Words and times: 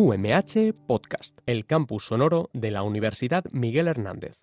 UMH 0.00 0.74
Podcast, 0.86 1.40
el 1.44 1.66
campus 1.66 2.04
sonoro 2.04 2.50
de 2.52 2.70
la 2.70 2.84
Universidad 2.84 3.44
Miguel 3.50 3.88
Hernández. 3.88 4.38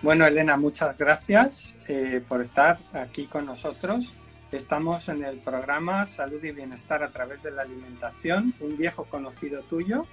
Bueno, 0.00 0.24
Elena, 0.24 0.56
muchas 0.56 0.96
gracias 0.96 1.76
eh, 1.88 2.24
por 2.26 2.40
estar 2.40 2.78
aquí 2.94 3.26
con 3.26 3.44
nosotros. 3.44 4.14
Estamos 4.50 5.10
en 5.10 5.24
el 5.24 5.36
programa 5.40 6.06
Salud 6.06 6.42
y 6.42 6.52
Bienestar 6.52 7.02
a 7.02 7.10
través 7.10 7.42
de 7.42 7.50
la 7.50 7.60
alimentación, 7.60 8.54
un 8.60 8.78
viejo 8.78 9.04
conocido 9.04 9.60
tuyo. 9.64 10.06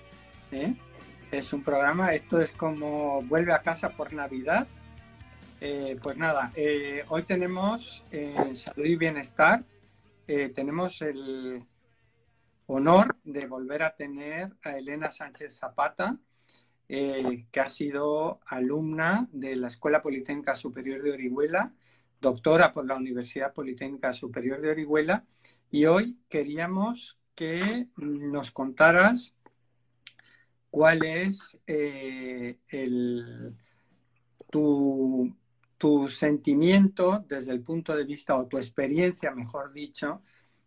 ¿eh? 0.51 0.75
Es 1.31 1.53
un 1.53 1.63
programa, 1.63 2.13
esto 2.13 2.41
es 2.41 2.51
como 2.51 3.21
vuelve 3.21 3.53
a 3.53 3.61
casa 3.61 3.89
por 3.89 4.13
Navidad. 4.13 4.67
Eh, 5.61 5.97
pues 6.01 6.17
nada, 6.17 6.51
eh, 6.55 7.03
hoy 7.09 7.23
tenemos 7.23 8.03
en 8.11 8.55
Salud 8.55 8.85
y 8.85 8.95
Bienestar, 8.95 9.63
tenemos 10.25 11.01
el 11.01 11.65
honor 12.67 13.17
de 13.23 13.47
volver 13.47 13.81
a 13.81 13.95
tener 13.95 14.53
a 14.63 14.77
Elena 14.77 15.11
Sánchez 15.11 15.57
Zapata, 15.57 16.17
que 16.87 17.59
ha 17.59 17.69
sido 17.69 18.39
alumna 18.45 19.27
de 19.31 19.55
la 19.55 19.69
Escuela 19.69 20.03
Politécnica 20.03 20.55
Superior 20.55 21.01
de 21.01 21.13
Orihuela 21.13 21.73
doctora 22.21 22.71
por 22.71 22.85
la 22.85 22.95
Universidad 22.95 23.53
Politécnica 23.53 24.13
Superior 24.13 24.61
de 24.61 24.71
Orihuela, 24.71 25.25
y 25.71 25.85
hoy 25.85 26.17
queríamos 26.27 27.19
que 27.35 27.87
nos 27.95 28.51
contaras 28.51 29.35
cuál 30.69 31.03
es 31.05 31.57
eh, 31.67 32.57
tu, 34.49 35.35
tu, 35.77 36.09
sentimiento 36.09 37.25
desde 37.27 37.51
el 37.51 37.61
punto 37.61 37.95
de 37.95 38.05
vista, 38.05 38.35
o 38.35 38.47
tu 38.47 38.57
experiencia, 38.57 39.31
mejor 39.31 39.73
dicho, 39.73 40.21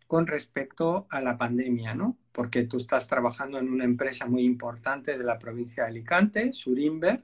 con 0.07 0.27
respecto 0.27 1.07
a 1.09 1.21
la 1.21 1.37
pandemia, 1.37 1.95
¿no? 1.95 2.17
Porque 2.31 2.63
tú 2.63 2.77
estás 2.77 3.07
trabajando 3.07 3.57
en 3.57 3.69
una 3.69 3.85
empresa 3.85 4.27
muy 4.27 4.43
importante 4.43 5.17
de 5.17 5.23
la 5.23 5.39
provincia 5.39 5.83
de 5.83 5.89
Alicante, 5.89 6.53
Surimber, 6.53 7.23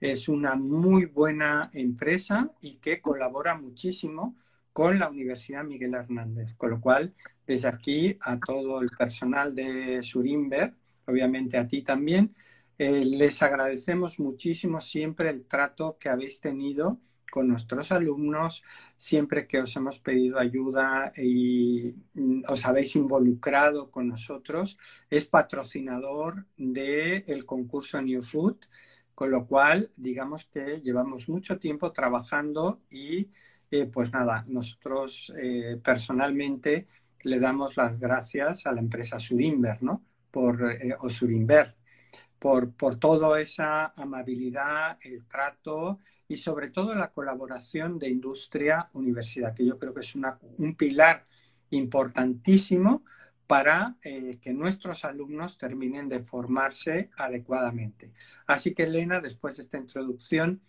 es 0.00 0.28
una 0.28 0.56
muy 0.56 1.06
buena 1.06 1.70
empresa 1.72 2.50
y 2.60 2.76
que 2.76 3.00
colabora 3.00 3.56
muchísimo 3.56 4.36
con 4.72 4.98
la 4.98 5.08
Universidad 5.08 5.64
Miguel 5.64 5.94
Hernández. 5.94 6.54
Con 6.54 6.70
lo 6.70 6.80
cual, 6.80 7.14
desde 7.46 7.68
aquí 7.68 8.18
a 8.20 8.38
todo 8.38 8.82
el 8.82 8.90
personal 8.90 9.54
de 9.54 10.02
Surimber, 10.02 10.74
obviamente 11.06 11.56
a 11.58 11.66
ti 11.68 11.82
también, 11.82 12.34
eh, 12.78 13.04
les 13.04 13.42
agradecemos 13.42 14.18
muchísimo 14.20 14.80
siempre 14.80 15.30
el 15.30 15.46
trato 15.46 15.96
que 15.98 16.08
habéis 16.08 16.40
tenido 16.40 17.00
con 17.30 17.48
nuestros 17.48 17.90
alumnos, 17.92 18.62
siempre 18.96 19.46
que 19.46 19.60
os 19.60 19.74
hemos 19.76 19.98
pedido 19.98 20.38
ayuda 20.38 21.12
y 21.16 21.94
mm, 22.14 22.42
os 22.48 22.64
habéis 22.66 22.96
involucrado 22.96 23.90
con 23.90 24.08
nosotros. 24.08 24.78
Es 25.10 25.24
patrocinador 25.26 26.46
del 26.56 27.44
concurso 27.46 28.00
New 28.02 28.22
Food 28.22 28.58
con 29.16 29.30
lo 29.30 29.46
cual, 29.46 29.90
digamos 29.96 30.44
que 30.44 30.82
llevamos 30.82 31.28
mucho 31.30 31.58
tiempo 31.58 31.90
trabajando 31.90 32.82
y 32.90 33.30
eh, 33.70 33.86
pues 33.86 34.12
nada, 34.12 34.44
nosotros 34.46 35.32
eh, 35.38 35.80
personalmente 35.82 36.86
le 37.22 37.40
damos 37.40 37.78
las 37.78 37.98
gracias 37.98 38.66
a 38.66 38.72
la 38.72 38.80
empresa 38.80 39.18
Surinver, 39.18 39.82
¿no? 39.82 40.04
Por, 40.36 40.70
eh, 40.70 40.94
o 41.00 41.08
Surinver, 41.08 41.74
por, 42.38 42.70
por 42.74 42.98
toda 42.98 43.40
esa 43.40 43.94
amabilidad, 43.96 44.98
el 45.00 45.24
trato 45.26 46.00
y 46.28 46.36
sobre 46.36 46.68
todo 46.68 46.94
la 46.94 47.10
colaboración 47.10 47.98
de 47.98 48.10
industria-universidad, 48.10 49.54
que 49.54 49.64
yo 49.64 49.78
creo 49.78 49.94
que 49.94 50.00
es 50.00 50.14
un 50.14 50.74
pilar 50.76 51.26
importantísimo 51.70 53.02
para 53.46 53.96
eh, 54.04 54.38
que 54.38 54.52
nuestros 54.52 55.06
alumnos 55.06 55.56
terminen 55.56 56.06
de 56.06 56.22
formarse 56.22 57.08
adecuadamente. 57.16 58.12
Así 58.46 58.74
que 58.74 58.82
Elena, 58.82 59.20
después 59.20 59.56
de 59.56 59.62
esta 59.62 59.78
introducción 59.78 60.60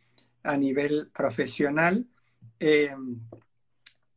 a 0.43 0.55
nivel 0.55 1.09
profesional, 1.13 2.07
eh, 2.61 2.95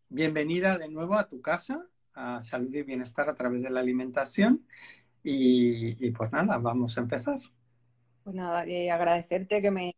bienvenida 0.09 0.79
de 0.79 0.89
nuevo 0.89 1.17
a 1.17 1.29
tu 1.29 1.41
casa, 1.41 1.81
a 2.15 2.43
Salud 2.43 2.75
y 2.75 2.83
Bienestar 2.83 3.29
a 3.29 3.35
través 3.35 3.63
de 3.63 3.71
la 3.71 3.81
alimentación. 3.81 4.65
Y, 5.23 6.11
pues 6.13 6.33
nada, 6.33 6.59
vamos 6.59 6.97
a 6.97 7.01
empezar. 7.03 7.39
Pues 8.25 8.35
nada, 8.35 8.61
agradecerte 8.61 9.61
que 9.61 9.71
me 9.71 9.81
hayas 9.83 9.95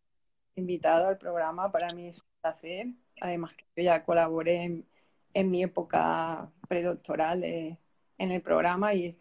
invitado 0.56 1.08
al 1.08 1.18
programa. 1.18 1.70
Para 1.70 1.94
mí 1.94 2.08
es 2.08 2.18
un 2.18 2.26
placer. 2.40 2.86
Además 3.20 3.54
que 3.54 3.64
yo 3.76 3.84
ya 3.84 4.04
colaboré 4.04 4.84
en, 5.34 5.50
mi 5.50 5.62
época 5.62 6.50
predoctoral 6.68 7.44
en 7.44 7.78
el 8.18 8.42
programa 8.42 8.94
y 8.94 9.16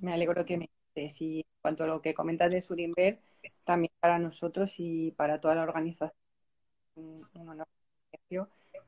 me 0.00 0.12
alegro 0.12 0.44
que 0.44 0.58
me 0.58 0.70
estés. 0.88 1.20
Y 1.22 1.38
en 1.40 1.46
cuanto 1.62 1.84
a 1.84 1.86
lo 1.86 2.02
que 2.02 2.14
comentas 2.14 2.50
de 2.50 2.60
Surinver, 2.60 3.20
también 3.64 3.92
para 4.00 4.18
nosotros 4.18 4.74
y 4.78 5.12
para 5.12 5.40
toda 5.40 5.54
la 5.54 5.62
organización, 5.62 6.12
un 6.96 7.48
honor 7.48 7.66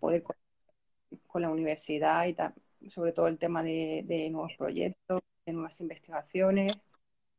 poder 0.01 0.23
con, 0.23 1.43
la 1.43 1.51
universidad 1.51 2.27
y 2.81 2.91
sobre 2.91 3.13
todo 3.13 3.29
el 3.29 3.39
tema 3.39 3.63
de, 3.63 4.29
nuevos 4.31 4.53
proyectos, 4.57 5.21
de 5.45 5.53
nuevas 5.53 5.81
investigaciones, 5.81 6.73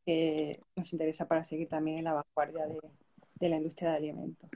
que 0.06 0.62
nos 0.76 0.92
interesa 0.94 1.28
para 1.28 1.44
seguir 1.44 1.68
también 1.68 2.00
en 2.00 2.04
la 2.06 2.14
vanguardia 2.14 2.68
de, 3.40 3.50
la 3.50 3.58
industria 3.58 3.92
de 3.92 3.98
alimentos. 3.98 4.50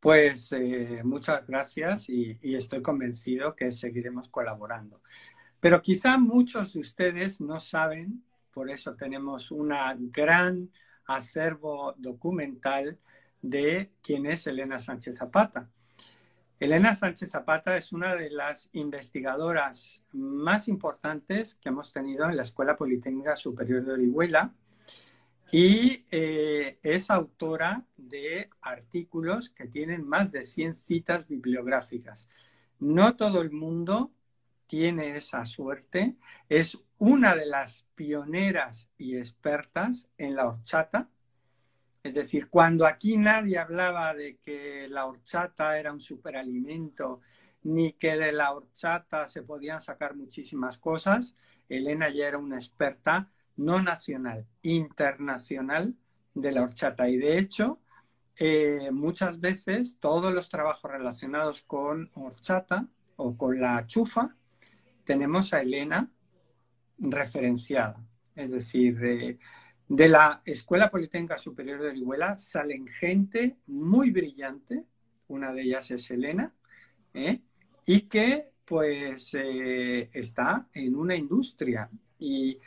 Pues 0.00 0.52
eh, 0.52 1.00
muchas 1.04 1.46
gracias 1.46 2.08
y, 2.08 2.38
estoy 2.42 2.82
convencido 2.82 3.54
que 3.54 3.72
seguiremos 3.72 4.28
colaborando. 4.28 5.00
Pero 5.60 5.80
quizá 5.80 6.18
muchos 6.18 6.74
de 6.74 6.80
ustedes 6.80 7.40
no 7.40 7.58
saben, 7.60 8.22
por 8.52 8.68
eso 8.68 8.94
tenemos 8.94 9.50
un 9.50 9.72
gran 10.12 10.70
acervo 11.06 11.94
documental 11.96 12.98
de 13.40 13.92
quién 14.02 14.26
es 14.26 14.46
Elena 14.46 14.78
Sánchez 14.78 15.16
Zapata. 15.16 15.70
Elena 16.60 16.94
Sánchez 16.94 17.30
Zapata 17.30 17.76
es 17.76 17.92
una 17.92 18.14
de 18.14 18.30
las 18.30 18.70
investigadoras 18.72 20.02
más 20.12 20.68
importantes 20.68 21.56
que 21.56 21.68
hemos 21.68 21.92
tenido 21.92 22.28
en 22.28 22.36
la 22.36 22.42
Escuela 22.42 22.76
Politécnica 22.76 23.34
Superior 23.34 23.84
de 23.84 23.92
Orihuela 23.92 24.54
y 25.50 26.04
eh, 26.10 26.78
es 26.82 27.10
autora 27.10 27.84
de 27.96 28.50
artículos 28.60 29.50
que 29.50 29.66
tienen 29.66 30.06
más 30.06 30.32
de 30.32 30.44
100 30.44 30.74
citas 30.74 31.26
bibliográficas. 31.26 32.28
No 32.78 33.16
todo 33.16 33.40
el 33.40 33.50
mundo 33.50 34.12
tiene 34.66 35.16
esa 35.16 35.46
suerte, 35.46 36.16
es 36.48 36.78
una 36.98 37.34
de 37.34 37.46
las 37.46 37.84
pioneras 37.94 38.88
y 38.96 39.16
expertas 39.16 40.08
en 40.18 40.36
la 40.36 40.48
horchata. 40.48 41.10
Es 42.04 42.12
decir, 42.12 42.50
cuando 42.50 42.86
aquí 42.86 43.16
nadie 43.16 43.58
hablaba 43.58 44.12
de 44.12 44.36
que 44.36 44.88
la 44.90 45.06
horchata 45.06 45.78
era 45.78 45.90
un 45.90 46.00
superalimento, 46.00 47.22
ni 47.62 47.94
que 47.94 48.18
de 48.18 48.30
la 48.30 48.52
horchata 48.52 49.26
se 49.26 49.42
podían 49.42 49.80
sacar 49.80 50.14
muchísimas 50.14 50.76
cosas, 50.76 51.34
Elena 51.66 52.10
ya 52.10 52.28
era 52.28 52.36
una 52.36 52.56
experta 52.56 53.30
no 53.56 53.80
nacional, 53.80 54.46
internacional 54.60 55.94
de 56.34 56.52
la 56.52 56.62
horchata. 56.64 57.08
Y 57.08 57.16
de 57.16 57.38
hecho, 57.38 57.80
eh, 58.36 58.90
muchas 58.92 59.40
veces 59.40 59.96
todos 59.98 60.34
los 60.34 60.50
trabajos 60.50 60.90
relacionados 60.90 61.62
con 61.62 62.10
horchata 62.12 62.86
o 63.16 63.34
con 63.34 63.58
la 63.58 63.86
chufa 63.86 64.36
tenemos 65.04 65.54
a 65.54 65.62
Elena 65.62 66.10
referenciada. 66.98 68.04
Es 68.34 68.50
decir, 68.50 69.38
de, 69.88 70.08
la 70.08 70.42
Escuela 70.44 70.90
Politécnica 70.90 71.38
Superior 71.38 71.80
de 71.80 71.88
Orihuela 71.88 72.38
salen 72.38 72.86
gente 72.86 73.56
muy 73.66 74.10
brillante, 74.10 74.84
una 75.28 75.52
de 75.52 75.62
ellas 75.62 75.90
es 75.90 76.10
Elena, 76.10 76.54
¿eh? 77.12 77.40
y 77.86 78.02
que 78.02 78.50
pues 78.64 79.34
eh, 79.34 80.10
está 80.12 80.68
en 80.72 80.96
una 80.96 81.14
industria. 81.14 81.90
Y 82.18 82.58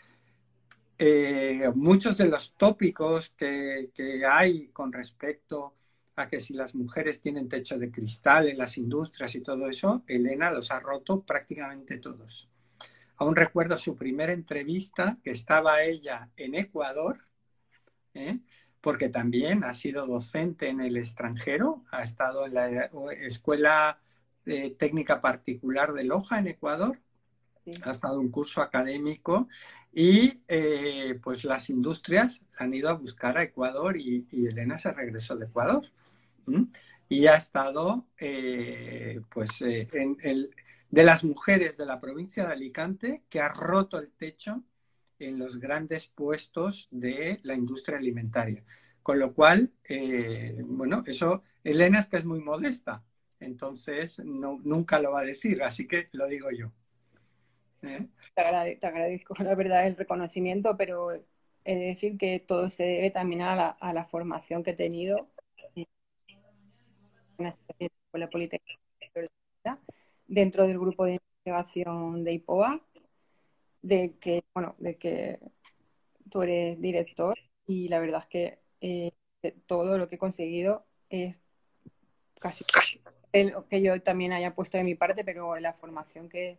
eh, 0.97 1.71
muchos 1.75 2.17
de 2.17 2.25
los 2.25 2.53
tópicos 2.53 3.33
que, 3.37 3.89
que 3.93 4.25
hay 4.25 4.67
con 4.69 4.91
respecto 4.91 5.73
a 6.15 6.27
que 6.27 6.39
si 6.39 6.53
las 6.53 6.73
mujeres 6.73 7.21
tienen 7.21 7.47
techo 7.47 7.77
de 7.77 7.91
cristal 7.91 8.49
en 8.49 8.57
las 8.57 8.77
industrias 8.77 9.35
y 9.35 9.41
todo 9.41 9.69
eso, 9.69 10.03
Elena 10.07 10.51
los 10.51 10.71
ha 10.71 10.79
roto 10.79 11.21
prácticamente 11.21 11.97
todos. 11.97 12.49
Aún 13.17 13.35
recuerdo 13.35 13.77
su 13.77 13.95
primera 13.95 14.31
entrevista, 14.31 15.17
que 15.23 15.31
estaba 15.31 15.81
ella 15.81 16.29
en 16.37 16.53
Ecuador, 16.53 17.17
¿eh? 18.13 18.39
porque 18.79 19.09
también 19.09 19.63
ha 19.63 19.73
sido 19.73 20.05
docente 20.05 20.69
en 20.69 20.81
el 20.81 20.97
extranjero, 20.97 21.83
ha 21.91 22.03
estado 22.03 22.45
en 22.45 22.53
la 22.53 22.69
Escuela 23.19 23.99
eh, 24.45 24.75
Técnica 24.77 25.19
Particular 25.19 25.93
de 25.93 26.03
Loja 26.03 26.37
en 26.37 26.47
Ecuador, 26.47 26.99
ha 27.83 27.91
estado 27.91 28.13
en 28.15 28.27
un 28.27 28.31
curso 28.31 28.61
académico 28.61 29.49
Y 29.91 30.41
eh, 30.47 31.19
pues 31.21 31.43
las 31.43 31.69
industrias 31.69 32.41
han 32.57 32.73
ido 32.73 32.87
a 32.87 32.93
buscar 32.93 33.37
a 33.37 33.43
Ecuador 33.43 33.97
y, 33.97 34.25
Elena 34.31 34.77
se 34.77 34.93
regresó 34.93 35.35
de 35.35 35.47
Ecuador. 35.47 35.85
Y 37.09 37.25
ha 37.25 37.35
estado 37.35 38.05
pues 39.29 39.61
en 39.61 40.17
el, 40.21 40.51
de 40.89 41.03
las 41.03 41.23
mujeres 41.23 41.77
de 41.77 41.85
la 41.85 41.99
provincia 41.99 42.47
de 42.47 42.53
Alicante 42.53 43.23
que 43.29 43.39
ha 43.39 43.49
roto 43.49 43.99
el 43.99 44.13
techo 44.13 44.63
en 45.19 45.39
los 45.39 45.59
grandes 45.59 46.07
puestos 46.07 46.87
de 46.91 47.39
la 47.43 47.55
industria 47.55 47.97
alimentaria. 47.97 48.63
Con 49.03 49.19
lo 49.19 49.33
cual, 49.33 49.71
bueno, 50.65 51.01
eso, 51.05 51.43
Elena 51.63 51.99
es 51.99 52.07
que 52.07 52.17
es 52.17 52.25
muy 52.25 52.41
modesta, 52.41 53.03
entonces 53.39 54.19
no, 54.19 54.59
nunca 54.63 54.99
lo 54.99 55.11
va 55.11 55.21
a 55.21 55.25
decir, 55.25 55.63
así 55.63 55.87
que 55.87 56.09
lo 56.11 56.27
digo 56.27 56.51
yo. 56.51 56.71
¿Eh? 57.83 58.07
Te, 58.35 58.41
agradezco, 58.41 59.35
la 59.39 59.55
verdad, 59.55 59.87
el 59.87 59.95
reconocimiento, 59.95 60.75
pero 60.77 61.13
he 61.13 61.75
de 61.75 61.85
decir 61.85 62.17
que 62.17 62.39
todo 62.39 62.69
se 62.69 62.83
debe 62.83 63.11
también 63.11 63.41
a 63.41 63.55
la, 63.55 63.69
a 63.69 63.93
la 63.93 64.05
formación 64.05 64.63
que 64.63 64.71
he 64.71 64.75
tenido 64.75 65.29
en 65.75 65.85
la 67.37 67.49
Escuela 67.49 68.29
Politécnica 68.29 68.77
dentro 70.27 70.67
del 70.67 70.79
grupo 70.79 71.05
de 71.05 71.13
investigación 71.13 72.23
de 72.23 72.33
IPOA, 72.33 72.81
de 73.81 74.15
que, 74.19 74.43
bueno, 74.53 74.75
de 74.79 74.97
que 74.97 75.39
tú 76.29 76.41
eres 76.41 76.79
director 76.81 77.35
y 77.65 77.87
la 77.87 77.99
verdad 77.99 78.21
es 78.21 78.27
que 78.27 78.59
eh, 78.81 79.11
todo 79.65 79.97
lo 79.97 80.07
que 80.07 80.15
he 80.15 80.19
conseguido 80.19 80.85
es 81.09 81.39
casi 82.39 82.65
lo 83.33 83.67
que 83.67 83.81
yo 83.81 84.01
también 84.01 84.33
haya 84.33 84.55
puesto 84.55 84.77
de 84.77 84.83
mi 84.83 84.95
parte, 84.95 85.23
pero 85.23 85.59
la 85.59 85.73
formación 85.73 86.29
que, 86.29 86.57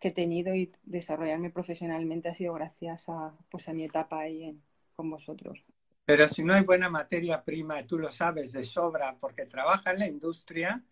que 0.00 0.08
he 0.08 0.12
tenido 0.12 0.54
y 0.54 0.72
desarrollarme 0.84 1.50
profesionalmente 1.50 2.28
ha 2.28 2.34
sido 2.34 2.54
gracias 2.54 3.08
a, 3.08 3.34
pues, 3.50 3.68
a 3.68 3.72
mi 3.72 3.84
etapa 3.84 4.20
ahí 4.20 4.58
con 4.94 5.10
vosotros. 5.10 5.64
Pero 6.04 6.28
si 6.28 6.42
no 6.42 6.54
hay 6.54 6.64
buena 6.64 6.88
materia 6.88 7.44
prima, 7.44 7.86
tú 7.86 7.98
lo 7.98 8.10
sabes 8.10 8.52
de 8.52 8.64
sobra, 8.64 9.16
porque 9.20 9.44
trabaja 9.44 9.90
en 9.90 9.98
la 9.98 10.06
industria, 10.06 10.82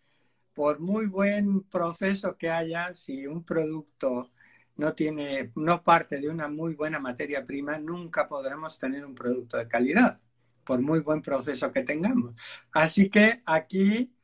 por 0.56 0.80
muy 0.80 1.06
buen 1.06 1.64
proceso 1.64 2.38
que 2.38 2.48
haya, 2.48 2.94
si 2.94 3.26
un 3.26 3.44
producto 3.44 4.32
no 4.76 4.94
tiene, 4.94 5.52
no 5.54 5.84
parte 5.84 6.18
de 6.18 6.30
una 6.30 6.48
muy 6.48 6.74
buena 6.74 6.98
materia 6.98 7.44
prima, 7.44 7.78
nunca 7.78 8.26
podremos 8.26 8.78
tener 8.78 9.04
un 9.04 9.14
producto 9.14 9.58
de 9.58 9.68
calidad, 9.68 10.18
por 10.64 10.80
muy 10.80 11.00
buen 11.00 11.20
proceso 11.20 11.70
que 11.72 11.82
tengamos. 11.82 12.34
Así 12.72 13.10
que 13.10 13.42
aquí 13.44 14.14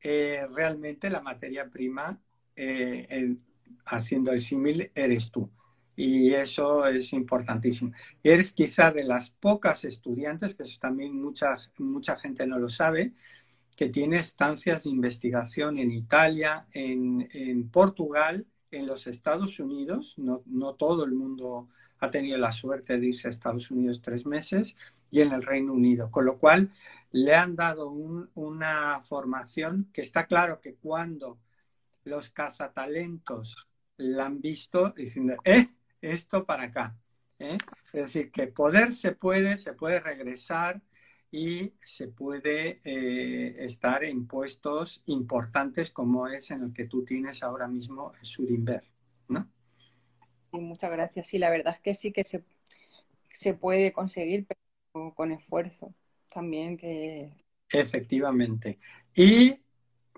eh, 0.00 0.46
realmente 0.54 1.10
la 1.10 1.20
materia 1.20 1.68
prima 1.68 2.18
eh, 2.56 3.36
haciendo 3.84 4.32
el 4.32 4.40
símil, 4.40 4.90
eres 4.94 5.30
tú. 5.30 5.50
Y 5.94 6.32
eso 6.32 6.86
es 6.86 7.12
importantísimo. 7.12 7.92
Eres 8.22 8.52
quizá 8.54 8.92
de 8.92 9.04
las 9.04 9.28
pocas 9.28 9.84
estudiantes, 9.84 10.54
que 10.54 10.62
eso 10.62 10.78
también 10.80 11.20
mucha, 11.20 11.58
mucha 11.76 12.18
gente 12.18 12.46
no 12.46 12.58
lo 12.58 12.70
sabe, 12.70 13.12
que 13.76 13.88
tiene 13.88 14.18
estancias 14.18 14.84
de 14.84 14.90
investigación 14.90 15.78
en 15.78 15.90
Italia, 15.90 16.66
en, 16.72 17.28
en 17.32 17.68
Portugal, 17.68 18.46
en 18.70 18.86
los 18.86 19.06
Estados 19.06 19.58
Unidos. 19.60 20.14
No, 20.18 20.42
no, 20.46 20.74
todo 20.74 21.04
el 21.04 21.12
mundo 21.12 21.68
ha 21.98 22.10
tenido 22.10 22.36
la 22.38 22.52
suerte 22.52 22.98
de 22.98 23.06
irse 23.08 23.28
a 23.28 23.30
Estados 23.30 23.70
Unidos 23.70 24.02
tres 24.02 24.26
meses 24.26 24.76
y 25.10 25.20
en 25.20 25.32
el 25.32 25.42
Reino 25.42 25.72
Unido. 25.72 26.10
Con 26.10 26.24
lo 26.24 26.38
cual, 26.38 26.70
le 27.12 27.34
han 27.34 27.54
dado 27.54 27.90
una 27.90 29.00
formación 29.02 29.88
que 29.92 30.00
está 30.00 30.26
claro 30.26 30.60
que 30.60 30.74
cuando 30.74 31.38
los 32.04 32.30
cazatalentos 32.30 33.68
la 33.98 34.26
han 34.26 34.40
visto 34.40 34.90
diciendo, 34.96 35.36
eh, 35.44 35.68
esto 36.00 36.44
para 36.44 36.64
acá. 36.64 36.96
¿eh? 37.38 37.58
Es 37.92 38.04
decir, 38.04 38.30
que 38.32 38.46
poder 38.46 38.94
se 38.94 39.12
puede, 39.12 39.58
se 39.58 39.74
puede 39.74 40.00
regresar 40.00 40.80
y 41.32 41.72
se 41.80 42.08
puede 42.08 42.82
eh, 42.84 43.64
estar 43.64 44.04
en 44.04 44.26
puestos 44.26 45.02
importantes 45.06 45.90
como 45.90 46.28
es 46.28 46.50
en 46.50 46.64
el 46.64 46.72
que 46.74 46.84
tú 46.84 47.06
tienes 47.06 47.42
ahora 47.42 47.66
mismo 47.66 48.12
Surinver, 48.20 48.84
¿no? 49.28 49.50
muchas 50.52 50.90
gracias. 50.90 51.26
Sí, 51.26 51.38
la 51.38 51.48
verdad 51.48 51.74
es 51.74 51.80
que 51.80 51.94
sí 51.94 52.12
que 52.12 52.24
se, 52.24 52.44
se 53.32 53.54
puede 53.54 53.92
conseguir, 53.94 54.46
pero 54.46 55.14
con 55.14 55.32
esfuerzo 55.32 55.94
también 56.28 56.76
que... 56.76 57.32
Efectivamente. 57.70 58.78
Y 59.14 59.58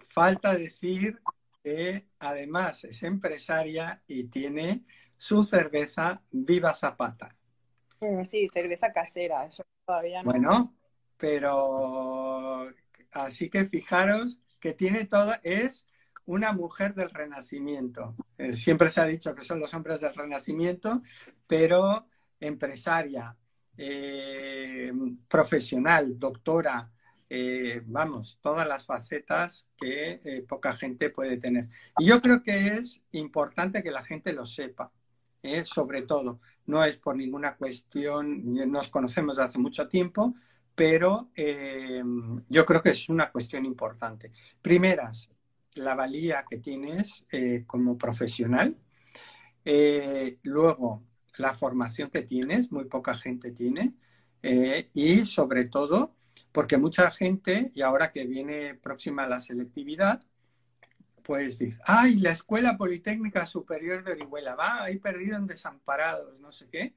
falta 0.09 0.57
decir 0.57 1.21
que 1.63 2.09
además 2.19 2.83
es 2.83 3.05
empresaria 3.05 4.03
y 4.09 4.25
tiene 4.25 4.85
su 5.17 5.45
cerveza 5.45 6.21
Viva 6.33 6.75
Zapata. 6.75 7.37
Sí, 8.25 8.49
cerveza 8.53 8.93
casera, 8.93 9.47
eso 9.47 9.63
todavía 9.87 10.25
no. 10.25 10.31
Bueno, 10.33 10.75
pero 11.25 12.71
así 13.13 13.49
que 13.49 13.65
fijaros 13.65 14.41
que 14.61 14.75
tiene 14.75 15.07
todo, 15.07 15.33
es 15.43 15.87
una 16.27 16.53
mujer 16.53 16.95
del 16.95 17.09
renacimiento. 17.09 18.15
Eh, 18.37 18.53
siempre 18.53 18.91
se 18.91 19.01
ha 19.01 19.07
dicho 19.07 19.35
que 19.35 19.43
son 19.43 19.59
los 19.59 19.73
hombres 19.73 20.03
del 20.03 20.15
renacimiento, 20.15 21.01
pero 21.47 22.09
empresaria, 22.39 23.35
eh, 23.79 24.93
profesional, 25.27 26.19
doctora, 26.19 26.93
eh, 27.31 27.81
vamos, 27.87 28.39
todas 28.43 28.69
las 28.69 28.85
facetas 28.85 29.67
que 29.79 30.45
poca 30.47 30.75
gente 30.75 31.09
puede 31.09 31.39
tener. 31.39 31.71
Y 31.99 32.05
yo 32.05 32.21
creo 32.21 32.43
que 32.43 32.67
es 32.67 33.01
importante 33.13 33.83
que 33.83 33.91
la 33.91 34.05
gente 34.05 34.35
lo 34.35 34.45
sepa, 34.45 34.93
sobre 35.65 36.03
todo. 36.03 36.41
No 36.67 36.85
es 36.85 36.99
por 36.99 37.17
ninguna 37.17 37.57
cuestión, 37.57 38.43
nos 38.71 38.89
conocemos 38.89 39.39
hace 39.39 39.59
mucho 39.59 39.89
tiempo, 39.89 40.35
pero 40.75 41.31
yo 42.49 42.67
creo 42.67 42.83
que 42.83 42.91
es 42.91 43.09
una 43.09 43.31
cuestión 43.31 43.65
importante. 43.65 44.31
Primeras, 44.61 45.31
la 45.75 45.95
valía 45.95 46.45
que 46.49 46.59
tienes 46.59 47.25
como 47.67 47.97
profesional. 47.97 48.77
luego, 50.43 51.03
la 51.37 51.55
formación 51.55 52.11
que 52.11 52.23
tienes, 52.23 52.71
muy 52.73 52.85
poca 52.87 53.15
gente 53.15 53.53
tiene. 53.53 53.95
y 54.93 55.25
sobre 55.25 55.65
todo, 55.65 56.17
porque 56.53 56.77
mucha 56.79 57.11
gente, 57.11 57.71
y 57.75 57.83
ahora 57.83 58.13
que 58.13 58.27
viene 58.27 58.75
próxima 58.75 59.27
la 59.27 59.41
selectividad, 59.41 60.21
pues 61.23 61.59
dice, 61.59 61.81
ay, 61.87 62.17
la 62.17 62.33
Escuela 62.33 62.77
Politécnica 62.77 63.47
Superior 63.47 64.05
de 64.05 64.13
Orihuela, 64.13 64.55
va 64.55 64.83
ahí 64.83 64.99
perdido 64.99 65.37
en 65.37 65.47
desamparados, 65.47 66.39
no 66.39 66.53
sé 66.53 66.69
qué. 66.69 66.95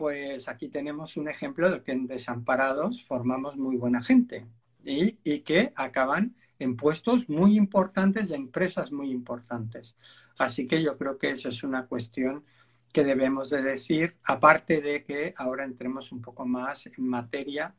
Pues 0.00 0.48
aquí 0.48 0.70
tenemos 0.70 1.18
un 1.18 1.28
ejemplo 1.28 1.70
de 1.70 1.82
que 1.82 1.92
en 1.92 2.06
desamparados 2.06 3.04
formamos 3.04 3.58
muy 3.58 3.76
buena 3.76 4.02
gente 4.02 4.46
y, 4.82 5.12
que 5.40 5.74
acaban 5.76 6.34
en 6.58 6.74
puestos 6.74 7.28
muy 7.28 7.54
importantes 7.54 8.30
de 8.30 8.36
empresas 8.36 8.92
muy 8.92 9.10
importantes. 9.10 9.96
Así 10.38 10.66
que 10.66 10.82
yo 10.82 10.96
creo 10.96 11.18
que 11.18 11.28
eso 11.28 11.50
es 11.50 11.62
una 11.64 11.84
cuestión 11.84 12.46
que 12.94 13.04
debemos 13.04 13.50
de 13.50 13.60
decir, 13.60 14.16
aparte 14.24 14.80
de 14.80 15.04
que 15.04 15.34
ahora 15.36 15.66
entremos 15.66 16.12
un 16.12 16.22
poco 16.22 16.46
más 16.46 16.86
en 16.86 17.06
materia 17.06 17.74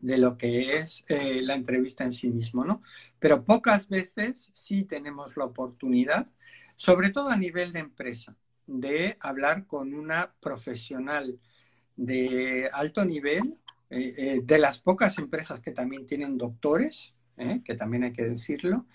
de 0.00 0.18
lo 0.18 0.36
que 0.36 0.78
es 0.78 1.04
eh, 1.06 1.40
la 1.40 1.54
entrevista 1.54 2.02
en 2.02 2.10
sí 2.10 2.30
mismo, 2.30 2.64
¿no? 2.64 2.82
Pero 3.20 3.44
pocas 3.44 3.88
veces 3.88 4.50
sí 4.52 4.82
tenemos 4.82 5.36
la 5.36 5.44
oportunidad, 5.44 6.26
sobre 6.74 7.10
todo 7.10 7.28
a 7.28 7.36
nivel 7.36 7.72
de 7.72 7.78
empresa, 7.78 8.34
de 8.66 9.16
hablar 9.20 9.66
con 9.66 9.94
una 9.94 10.34
profesional 10.40 11.38
de 11.96 12.68
alto 12.72 13.04
nivel, 13.04 13.60
eh, 13.90 14.14
eh, 14.16 14.40
de 14.42 14.58
las 14.58 14.80
pocas 14.80 15.18
empresas 15.18 15.60
que 15.60 15.72
también 15.72 16.06
tienen 16.06 16.38
doctores, 16.38 17.14
que 17.64 17.74
también 17.74 18.04
hay 18.04 18.12
que 18.12 18.22
decirlo, 18.22 18.86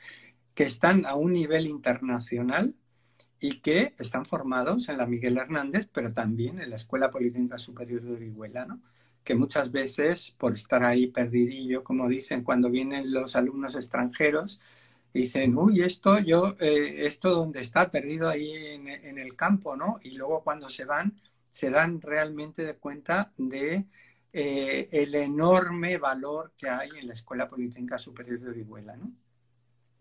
que 0.54 0.64
están 0.64 1.06
a 1.06 1.16
un 1.16 1.34
nivel 1.34 1.68
internacional 1.68 2.76
y 3.40 3.60
que 3.60 3.94
están 4.00 4.26
formados 4.26 4.88
en 4.90 4.98
la 4.98 5.06
Miguel 5.06 5.38
Hernández, 5.38 5.90
pero 5.92 6.14
también 6.14 6.62
en 6.62 6.70
la 6.70 6.78
Escuela 6.78 7.12
Politécnica 7.12 7.58
Superior 7.58 8.02
de 8.02 8.14
Orihuela, 8.14 8.66
¿no? 8.66 8.80
que 9.28 9.36
muchas 9.36 9.72
veces 9.74 10.34
por 10.38 10.54
estar 10.54 10.84
ahí 10.86 11.08
perdidillo, 11.08 11.84
como 11.84 12.08
dicen 12.08 12.44
cuando 12.44 12.70
vienen 12.70 13.12
los 13.12 13.36
alumnos 13.36 13.76
extranjeros, 13.76 14.62
dicen, 15.14 15.58
uy, 15.58 15.82
esto 15.82 16.20
yo, 16.20 16.56
eh, 16.60 17.06
esto 17.06 17.32
donde 17.32 17.62
está 17.62 17.90
perdido 17.90 18.30
ahí 18.30 18.52
en, 18.56 19.18
el 19.18 19.36
campo, 19.36 19.76
¿no? 19.76 20.00
Y 20.04 20.12
luego 20.12 20.44
cuando 20.44 20.70
se 20.70 20.86
van, 20.86 21.20
se 21.52 21.70
dan 21.70 22.02
realmente 22.02 22.64
de 22.64 22.76
cuenta 22.76 23.32
de 23.38 23.86
eh, 24.34 24.90
el 24.92 25.16
enorme 25.16 25.98
valor 25.98 26.54
que 26.58 26.70
hay 26.70 26.90
en 27.00 27.08
la 27.08 27.14
Escuela 27.14 27.50
Politécnica 27.50 27.98
Superior 27.98 28.40
de 28.40 28.50
Orihuela, 28.50 28.96
¿no? 28.96 29.12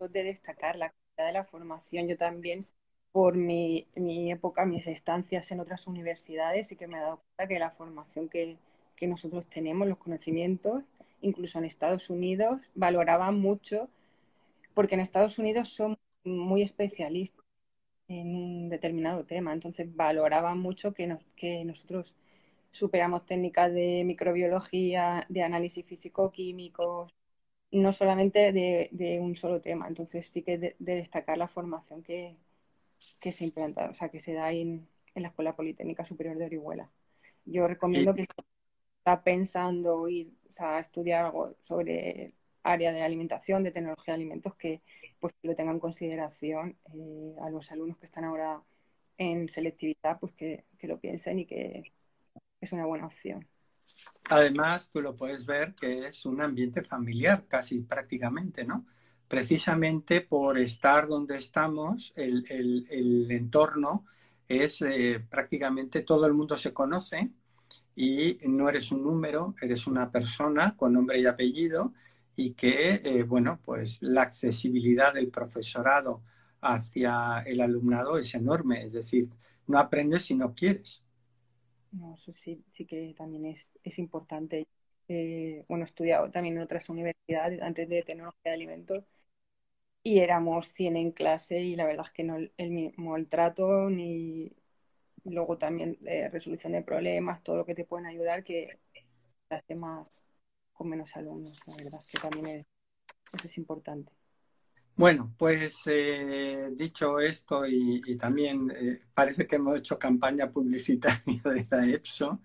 De 0.07 0.23
destacar 0.23 0.75
la 0.75 0.91
calidad 0.91 1.33
de 1.33 1.39
la 1.39 1.45
formación, 1.45 2.07
yo 2.07 2.17
también 2.17 2.67
por 3.11 3.35
mi, 3.35 3.87
mi 3.95 4.31
época, 4.31 4.65
mis 4.65 4.85
estancias 4.85 5.51
en 5.51 5.59
otras 5.59 5.87
universidades, 5.87 6.71
y 6.71 6.75
que 6.75 6.87
me 6.87 6.97
he 6.97 7.01
dado 7.01 7.17
cuenta 7.17 7.47
que 7.47 7.59
la 7.59 7.71
formación 7.71 8.29
que, 8.29 8.57
que 8.95 9.07
nosotros 9.07 9.47
tenemos, 9.47 9.87
los 9.87 9.97
conocimientos, 9.97 10.83
incluso 11.21 11.57
en 11.57 11.65
Estados 11.65 12.11
Unidos, 12.11 12.59
valoraban 12.75 13.39
mucho, 13.39 13.89
porque 14.77 14.93
en 14.93 15.01
Estados 15.01 15.39
Unidos 15.39 15.69
son 15.69 15.97
muy 16.23 16.61
especialistas 16.61 17.43
en 18.07 18.35
un 18.35 18.69
determinado 18.69 19.25
tema. 19.25 19.51
Entonces 19.51 19.87
valoraban 19.95 20.59
mucho 20.59 20.93
que, 20.93 21.17
que 21.35 21.65
nosotros 21.65 22.15
superamos 22.69 23.25
técnicas 23.25 23.73
de 23.73 24.03
microbiología, 24.05 25.25
de 25.29 25.41
análisis 25.41 25.83
físico-químico, 25.83 27.07
no 27.71 27.91
solamente 27.91 28.51
de, 28.53 29.19
un 29.19 29.35
solo 29.35 29.61
tema. 29.61 29.87
Entonces 29.87 30.27
sí 30.27 30.43
que 30.43 30.59
de, 30.59 30.75
destacar 30.77 31.39
la 31.39 31.47
formación 31.47 32.03
que, 32.03 32.37
se 33.31 33.45
implanta, 33.45 33.89
o 33.89 33.95
sea, 33.95 34.09
que 34.09 34.19
se 34.19 34.33
da 34.33 34.51
en, 34.51 34.87
en, 35.15 35.23
la 35.23 35.29
Escuela 35.29 35.55
Politécnica 35.55 36.05
Superior 36.05 36.37
de 36.37 36.45
Orihuela. 36.45 36.91
Yo 37.45 37.67
recomiendo 37.67 38.13
que 38.13 38.25
si 38.25 38.31
está 38.99 39.23
pensando 39.23 40.07
ir 40.07 40.31
a 40.59 40.79
estudiar 40.79 41.25
algo 41.25 41.55
sobre 41.63 42.36
área 42.67 42.91
de 42.91 43.01
alimentación, 43.01 43.63
de 43.63 43.71
tecnología 43.71 44.13
de 44.13 44.21
alimentos, 44.21 44.55
que 44.55 44.81
pues 45.19 45.33
lo 45.41 45.55
tengan 45.55 45.75
en 45.75 45.79
consideración 45.79 46.77
eh, 46.93 47.35
a 47.41 47.49
los 47.49 47.71
alumnos 47.71 47.97
que 47.97 48.05
están 48.05 48.25
ahora 48.25 48.61
en 49.17 49.47
selectividad, 49.47 50.19
pues 50.19 50.33
que, 50.33 50.65
que 50.77 50.87
lo 50.87 50.99
piensen 50.99 51.39
y 51.39 51.45
que 51.45 51.91
es 52.59 52.71
una 52.71 52.85
buena 52.85 53.07
opción. 53.07 53.47
Además, 54.29 54.89
tú 54.91 55.01
lo 55.01 55.15
puedes 55.15 55.45
ver 55.45 55.73
que 55.73 56.07
es 56.07 56.25
un 56.25 56.41
ambiente 56.41 56.83
familiar, 56.83 57.45
casi 57.47 57.79
prácticamente, 57.79 58.65
¿no? 58.65 58.85
Precisamente 59.27 60.21
por 60.21 60.57
estar 60.57 61.07
donde 61.07 61.37
estamos, 61.37 62.13
el, 62.15 62.45
el, 62.49 63.31
entorno 63.31 64.05
es 64.47 64.81
eh, 64.81 65.25
prácticamente 65.29 66.01
todo 66.01 66.25
el 66.27 66.33
mundo 66.33 66.55
se 66.55 66.73
conoce 66.73 67.29
y 67.95 68.37
no 68.47 68.69
eres 68.69 68.91
un 68.91 69.03
número, 69.03 69.55
eres 69.61 69.87
una 69.87 70.11
persona 70.11 70.75
con 70.77 70.93
nombre 70.93 71.19
y 71.19 71.25
apellido 71.25 71.93
y 72.37 72.53
que, 72.55 73.01
eh, 73.05 73.23
bueno, 73.25 73.61
pues 73.65 74.03
la 74.03 74.23
accesibilidad 74.23 75.13
del 75.15 75.29
profesorado 75.31 76.23
hacia 76.61 77.41
el 77.47 77.61
alumnado 77.61 78.19
es 78.19 78.35
enorme, 78.35 78.85
es 78.85 78.93
decir, 78.93 79.29
no 79.67 79.79
aprendes 79.79 80.25
si 80.25 80.35
no 80.35 80.55
quieres. 80.55 81.03
No, 81.91 82.13
eso 82.15 82.33
sí, 82.33 82.63
sí 82.67 82.85
que 82.85 83.13
también 83.17 83.45
es, 83.45 83.71
es 83.83 83.97
importante. 83.99 84.67
Eh, 85.07 85.65
bueno, 85.69 85.83
he 85.85 85.87
estudiado 85.87 86.29
también 86.31 86.57
en 86.57 86.63
otras 86.63 86.89
universidades 86.89 87.61
antes 87.61 87.87
de 87.89 88.03
tecnología 88.03 88.41
de 88.43 88.51
alimentos 88.53 89.03
y 90.03 90.19
éramos 90.19 90.69
100 90.73 90.97
en 90.97 91.11
clase 91.11 91.59
y 91.61 91.75
la 91.75 91.85
verdad 91.85 92.05
es 92.07 92.11
que 92.11 92.23
no 92.23 92.37
el 92.37 92.71
mismo 92.71 93.17
el 93.17 93.27
trato 93.29 93.89
ni 93.89 94.51
luego 95.25 95.57
también 95.57 95.97
eh, 96.05 96.29
resolución 96.29 96.73
de 96.73 96.83
problemas, 96.83 97.43
todo 97.43 97.57
lo 97.57 97.65
que 97.65 97.75
te 97.75 97.85
pueden 97.85 98.07
ayudar 98.07 98.43
que 98.43 98.79
las 99.49 99.65
demás 99.67 100.23
con 100.77 100.89
menos 100.89 101.15
alumnos, 101.15 101.59
la 101.65 101.75
verdad 101.75 101.99
que 102.09 102.19
también 102.19 102.47
es, 102.47 102.65
eso 103.33 103.47
es 103.47 103.57
importante. 103.57 104.11
Bueno, 104.95 105.33
pues 105.37 105.81
eh, 105.85 106.69
dicho 106.73 107.19
esto 107.19 107.67
y, 107.67 108.17
también 108.17 108.71
eh, 108.75 109.01
parece 109.13 109.45
que 109.45 109.57
hemos 109.57 109.77
hecho 109.77 109.99
campaña 109.99 110.49
publicitaria 110.49 111.41
de 111.43 111.67
la 111.69 111.85
EPSO, 111.85 112.41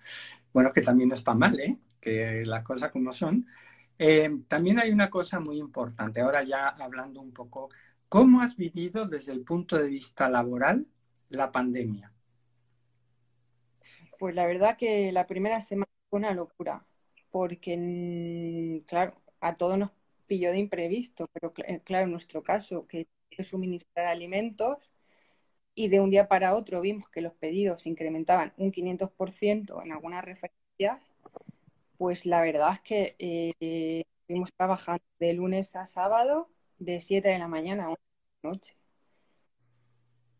bueno, 0.52 0.70
que 0.72 0.82
también 0.82 1.08
no 1.08 1.14
está 1.14 1.34
mal, 1.34 1.58
¿eh? 1.58 1.78
que 1.98 2.44
las 2.44 2.62
cosas 2.62 2.90
como 2.90 3.12
son. 3.12 3.46
Eh, 3.98 4.30
también 4.48 4.78
hay 4.78 4.90
una 4.90 5.08
cosa 5.08 5.40
muy 5.40 5.58
importante, 5.58 6.20
ahora 6.20 6.42
ya 6.42 6.68
hablando 6.68 7.20
un 7.20 7.32
poco, 7.32 7.70
¿cómo 8.08 8.40
has 8.40 8.56
vivido 8.56 9.06
desde 9.06 9.32
el 9.32 9.42
punto 9.44 9.78
de 9.78 9.88
vista 9.88 10.28
laboral 10.28 10.86
la 11.28 11.52
pandemia? 11.52 12.12
Pues 14.18 14.34
la 14.34 14.46
verdad 14.46 14.76
que 14.76 15.10
la 15.12 15.26
primera 15.26 15.60
semana 15.60 15.90
fue 16.10 16.18
una 16.18 16.34
locura, 16.34 16.84
porque, 17.32 17.76
mm, 17.76 18.80
claro, 18.86 19.14
a 19.40 19.56
todos 19.56 19.78
nos 19.78 19.90
pilló 20.26 20.52
de 20.52 20.58
imprevisto, 20.58 21.28
pero 21.32 21.52
eh, 21.66 21.80
claro, 21.84 22.04
en 22.06 22.12
nuestro 22.12 22.42
caso, 22.44 22.86
que 22.86 23.08
suministrar 23.42 24.06
alimentos 24.06 24.78
y 25.74 25.88
de 25.88 26.00
un 26.00 26.10
día 26.10 26.28
para 26.28 26.54
otro 26.54 26.80
vimos 26.80 27.08
que 27.08 27.20
los 27.22 27.34
pedidos 27.34 27.86
incrementaban 27.86 28.52
un 28.58 28.72
500% 28.72 29.82
en 29.82 29.92
algunas 29.92 30.24
referencias, 30.24 31.00
pues 31.98 32.26
la 32.26 32.42
verdad 32.42 32.72
es 32.74 32.80
que 32.80 33.16
eh, 33.18 34.04
estuvimos 34.20 34.52
trabajando 34.54 35.04
de 35.20 35.32
lunes 35.34 35.74
a 35.76 35.86
sábado 35.86 36.48
de 36.78 37.00
7 37.00 37.28
de 37.28 37.38
la 37.38 37.48
mañana 37.48 37.84
a 37.86 37.88
1 37.90 37.96
de 37.96 38.48
la 38.48 38.50
noche. 38.50 38.76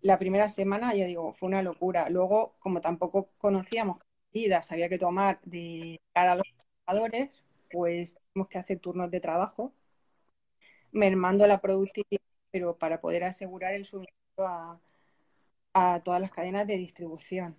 La 0.01 0.19
primera 0.19 0.49
semana, 0.49 0.95
ya 0.95 1.07
digo, 1.07 1.33
fue 1.33 1.49
una 1.49 1.63
locura. 1.63 2.09
Luego, 2.11 2.57
como 2.59 2.81
tampoco 2.81 3.31
conocíamos 3.39 3.99
qué 3.99 4.05
medidas 4.35 4.73
había 4.73 4.89
que 4.89 4.99
tomar 4.99 5.41
de 5.45 6.01
cara 6.13 6.33
a 6.33 6.37
los 6.37 6.47
pues 7.71 8.17
tuvimos 8.33 8.49
que 8.49 8.59
hacer 8.59 8.79
turnos 8.79 9.11
de 9.11 9.21
trabajo 9.21 9.73
mermando 10.93 11.47
la 11.47 11.61
productividad, 11.61 12.21
pero 12.51 12.77
para 12.79 13.01
poder 13.01 13.25
asegurar 13.25 13.75
el 13.75 13.85
suministro 13.87 14.47
a, 15.75 16.01
todas 16.05 16.21
las 16.21 16.31
cadenas 16.31 16.67
de 16.67 16.77
distribución. 16.77 17.57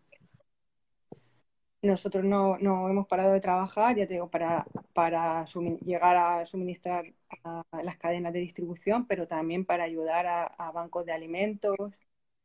Nosotros 1.81 2.23
no, 2.23 2.57
hemos 2.89 3.07
parado 3.07 3.33
de 3.33 3.41
trabajar, 3.41 3.95
ya 3.97 4.07
te 4.07 4.13
digo, 4.13 4.29
para, 4.29 4.65
para 4.93 5.45
llegar 5.81 6.15
a 6.15 6.45
suministrar 6.45 7.05
a 7.43 7.63
las 7.83 7.97
cadenas 7.97 8.31
de 8.33 8.39
distribución, 8.39 9.05
pero 9.05 9.27
también 9.27 9.65
para 9.65 9.83
ayudar 9.83 10.25
a, 10.27 10.71
bancos 10.71 11.05
de 11.05 11.11
alimentos, 11.11 11.75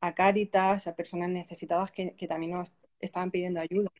a 0.00 0.14
Cáritas, 0.14 0.87
a 0.87 0.97
personas 0.97 1.30
necesitadas 1.30 1.90
que, 1.92 2.14
también 2.28 2.52
nos 2.52 2.73
estaban 3.00 3.30
pidiendo 3.30 3.61
ayuda. 3.61 3.90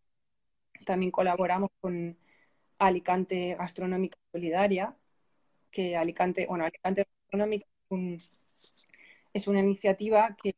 También 0.87 1.11
colaboramos 1.13 1.71
con 1.81 2.17
Alicante 2.79 3.57
Gastronómica 3.59 4.19
Solidaria, 4.33 4.97
que 5.71 5.97
Alicante, 5.97 6.47
bueno, 6.47 6.65
Alicante 6.65 7.05
Económica 7.29 7.67
es 9.33 9.49
una 9.49 9.61
iniciativa 9.61 10.37
que 10.43 10.55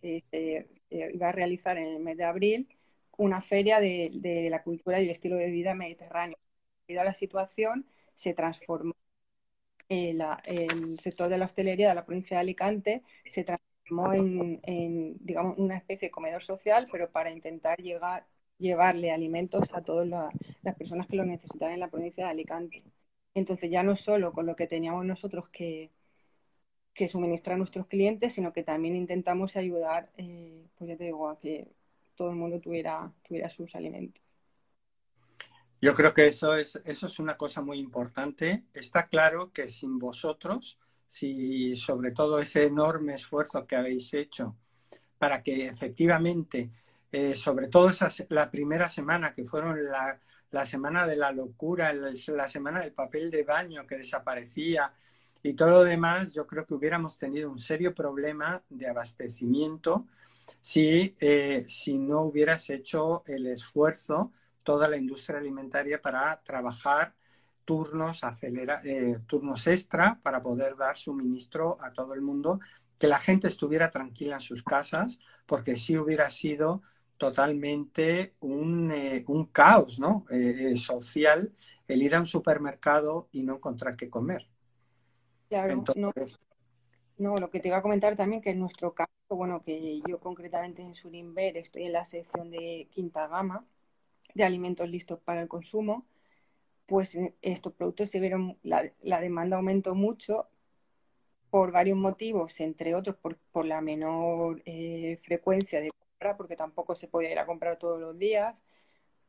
se 0.00 0.66
iba 0.90 1.28
a 1.28 1.32
realizar 1.32 1.78
en 1.78 1.86
el 1.86 2.02
mes 2.02 2.16
de 2.16 2.24
abril 2.24 2.68
una 3.18 3.40
feria 3.40 3.80
de, 3.80 4.48
la 4.50 4.62
cultura 4.62 5.00
y 5.00 5.04
el 5.04 5.10
estilo 5.10 5.36
de 5.36 5.50
vida 5.50 5.74
mediterráneo. 5.74 6.38
Debido 6.86 7.02
a 7.02 7.04
la 7.04 7.14
situación, 7.14 7.86
se 8.14 8.34
transformó 8.34 8.94
el, 9.88 10.98
sector 11.00 11.28
de 11.28 11.38
la 11.38 11.46
hostelería 11.46 11.88
de 11.88 11.94
la 11.94 12.04
provincia 12.04 12.36
de 12.36 12.42
Alicante, 12.42 13.02
se 13.30 13.44
transformó 13.44 14.12
en, 14.12 15.16
digamos, 15.20 15.58
una 15.58 15.76
especie 15.76 16.08
de 16.08 16.12
comedor 16.12 16.42
social, 16.42 16.86
pero 16.90 17.10
para 17.10 17.30
intentar 17.30 17.80
llegar, 17.80 18.26
llevarle 18.58 19.12
alimentos 19.12 19.74
a 19.74 19.82
todas 19.82 20.08
las 20.08 20.76
personas 20.76 21.06
que 21.06 21.16
lo 21.16 21.24
necesitan 21.24 21.72
en 21.72 21.80
la 21.80 21.90
provincia 21.90 22.24
de 22.24 22.30
Alicante. 22.30 22.84
Entonces 23.34 23.70
ya 23.70 23.82
no 23.82 23.96
solo 23.96 24.32
con 24.32 24.46
lo 24.46 24.56
que 24.56 24.66
teníamos 24.66 25.04
nosotros 25.04 25.48
que, 25.50 25.90
que 26.94 27.08
suministrar 27.08 27.54
a 27.54 27.58
nuestros 27.58 27.86
clientes, 27.86 28.34
sino 28.34 28.52
que 28.52 28.62
también 28.62 28.96
intentamos 28.96 29.56
ayudar, 29.56 30.10
eh, 30.16 30.66
pues 30.76 30.88
ya 30.88 30.96
te 30.96 31.04
digo, 31.04 31.28
a 31.28 31.38
que 31.38 31.68
todo 32.16 32.30
el 32.30 32.36
mundo 32.36 32.58
tuviera, 32.60 33.12
tuviera 33.22 33.50
sus 33.50 33.74
alimentos. 33.76 34.22
Yo 35.80 35.94
creo 35.94 36.14
que 36.14 36.26
eso 36.26 36.54
es, 36.54 36.80
eso 36.86 37.06
es 37.06 37.18
una 37.18 37.36
cosa 37.36 37.60
muy 37.60 37.78
importante. 37.78 38.64
Está 38.72 39.08
claro 39.08 39.52
que 39.52 39.68
sin 39.68 39.98
vosotros, 39.98 40.78
si 41.06 41.76
sobre 41.76 42.12
todo 42.12 42.40
ese 42.40 42.64
enorme 42.64 43.14
esfuerzo 43.14 43.66
que 43.66 43.76
habéis 43.76 44.14
hecho 44.14 44.56
para 45.18 45.42
que 45.42 45.66
efectivamente, 45.66 46.70
eh, 47.12 47.34
sobre 47.34 47.68
todo 47.68 47.88
esa, 47.88 48.10
la 48.28 48.50
primera 48.50 48.88
semana, 48.88 49.34
que 49.34 49.44
fueron 49.44 49.84
la, 49.84 50.18
la 50.50 50.66
semana 50.66 51.06
de 51.06 51.16
la 51.16 51.32
locura, 51.32 51.92
la 51.92 52.48
semana 52.48 52.80
del 52.80 52.92
papel 52.92 53.30
de 53.30 53.44
baño 53.44 53.86
que 53.86 53.98
desaparecía 53.98 54.92
y 55.42 55.54
todo 55.54 55.70
lo 55.70 55.84
demás, 55.84 56.32
yo 56.32 56.46
creo 56.46 56.66
que 56.66 56.74
hubiéramos 56.74 57.18
tenido 57.18 57.50
un 57.50 57.58
serio 57.58 57.94
problema 57.94 58.62
de 58.68 58.88
abastecimiento 58.88 60.06
si, 60.60 61.14
eh, 61.20 61.64
si 61.68 61.98
no 61.98 62.22
hubieras 62.22 62.68
hecho 62.70 63.22
el 63.26 63.46
esfuerzo 63.46 64.32
toda 64.64 64.88
la 64.88 64.96
industria 64.96 65.38
alimentaria 65.38 66.02
para 66.02 66.42
trabajar 66.42 67.14
turnos, 67.64 68.20
eh, 68.42 69.18
turnos 69.26 69.66
extra 69.68 70.18
para 70.22 70.42
poder 70.42 70.76
dar 70.76 70.96
suministro 70.96 71.76
a 71.80 71.92
todo 71.92 72.14
el 72.14 72.22
mundo, 72.22 72.58
que 72.98 73.06
la 73.06 73.18
gente 73.18 73.46
estuviera 73.46 73.90
tranquila 73.90 74.36
en 74.36 74.40
sus 74.40 74.64
casas, 74.64 75.20
porque 75.46 75.76
si 75.76 75.96
hubiera 75.96 76.30
sido 76.30 76.82
totalmente 77.18 78.34
un, 78.40 78.90
eh, 78.90 79.24
un 79.28 79.46
caos 79.46 79.98
¿no? 79.98 80.26
Eh, 80.30 80.72
eh, 80.72 80.76
social 80.76 81.52
el 81.88 82.02
ir 82.02 82.14
a 82.14 82.20
un 82.20 82.26
supermercado 82.26 83.28
y 83.32 83.42
no 83.42 83.56
encontrar 83.56 83.96
qué 83.96 84.10
comer. 84.10 84.48
Claro, 85.48 85.84
no, 87.18 87.36
lo 87.38 87.50
que 87.50 87.60
te 87.60 87.68
iba 87.68 87.78
a 87.78 87.82
comentar 87.82 88.16
también 88.16 88.42
que 88.42 88.50
en 88.50 88.58
nuestro 88.58 88.92
caso, 88.92 89.10
bueno, 89.30 89.62
que 89.62 90.02
yo 90.06 90.18
concretamente 90.18 90.82
en 90.82 90.94
Surinver 90.94 91.56
estoy 91.56 91.84
en 91.84 91.92
la 91.92 92.04
sección 92.04 92.50
de 92.50 92.88
quinta 92.90 93.26
gama 93.28 93.64
de 94.34 94.44
alimentos 94.44 94.88
listos 94.88 95.20
para 95.20 95.40
el 95.40 95.48
consumo, 95.48 96.04
pues 96.86 97.16
estos 97.40 97.72
productos 97.72 98.10
se 98.10 98.20
vieron, 98.20 98.58
la, 98.62 98.92
la 99.02 99.20
demanda 99.20 99.56
aumentó 99.56 99.94
mucho 99.94 100.48
por 101.50 101.72
varios 101.72 101.96
motivos, 101.96 102.60
entre 102.60 102.94
otros 102.94 103.16
por, 103.16 103.38
por 103.52 103.64
la 103.64 103.80
menor 103.80 104.62
frecuencia 105.22 105.80
de 105.80 105.90
porque 106.36 106.56
tampoco 106.56 106.96
se 106.96 107.08
podía 107.08 107.30
ir 107.30 107.38
a 107.38 107.46
comprar 107.46 107.78
todos 107.78 108.00
los 108.00 108.18
días, 108.18 108.54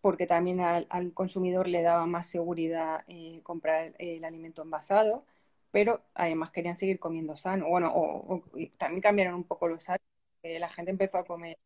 porque 0.02 0.28
también 0.28 0.62
al, 0.62 1.14
consumidor 1.14 1.68
le 1.68 1.82
daba 1.82 2.06
más 2.06 2.28
seguridad 2.28 3.04
eh, 3.08 3.42
comprar 3.44 3.96
el 4.00 4.24
alimento 4.24 4.62
envasado, 4.62 5.26
pero 5.72 6.02
además 6.14 6.52
querían 6.52 6.78
seguir 6.78 7.00
comiendo 7.00 7.36
sano. 7.36 7.68
Bueno, 7.68 8.44
también 8.78 9.02
cambiaron 9.02 9.36
un 9.36 9.44
poco 9.44 9.68
los 9.68 9.90
hábitos. 9.90 10.08
la 10.44 10.70
gente 10.70 10.92
empezó 10.92 11.18
a 11.18 11.26
comer, 11.26 11.58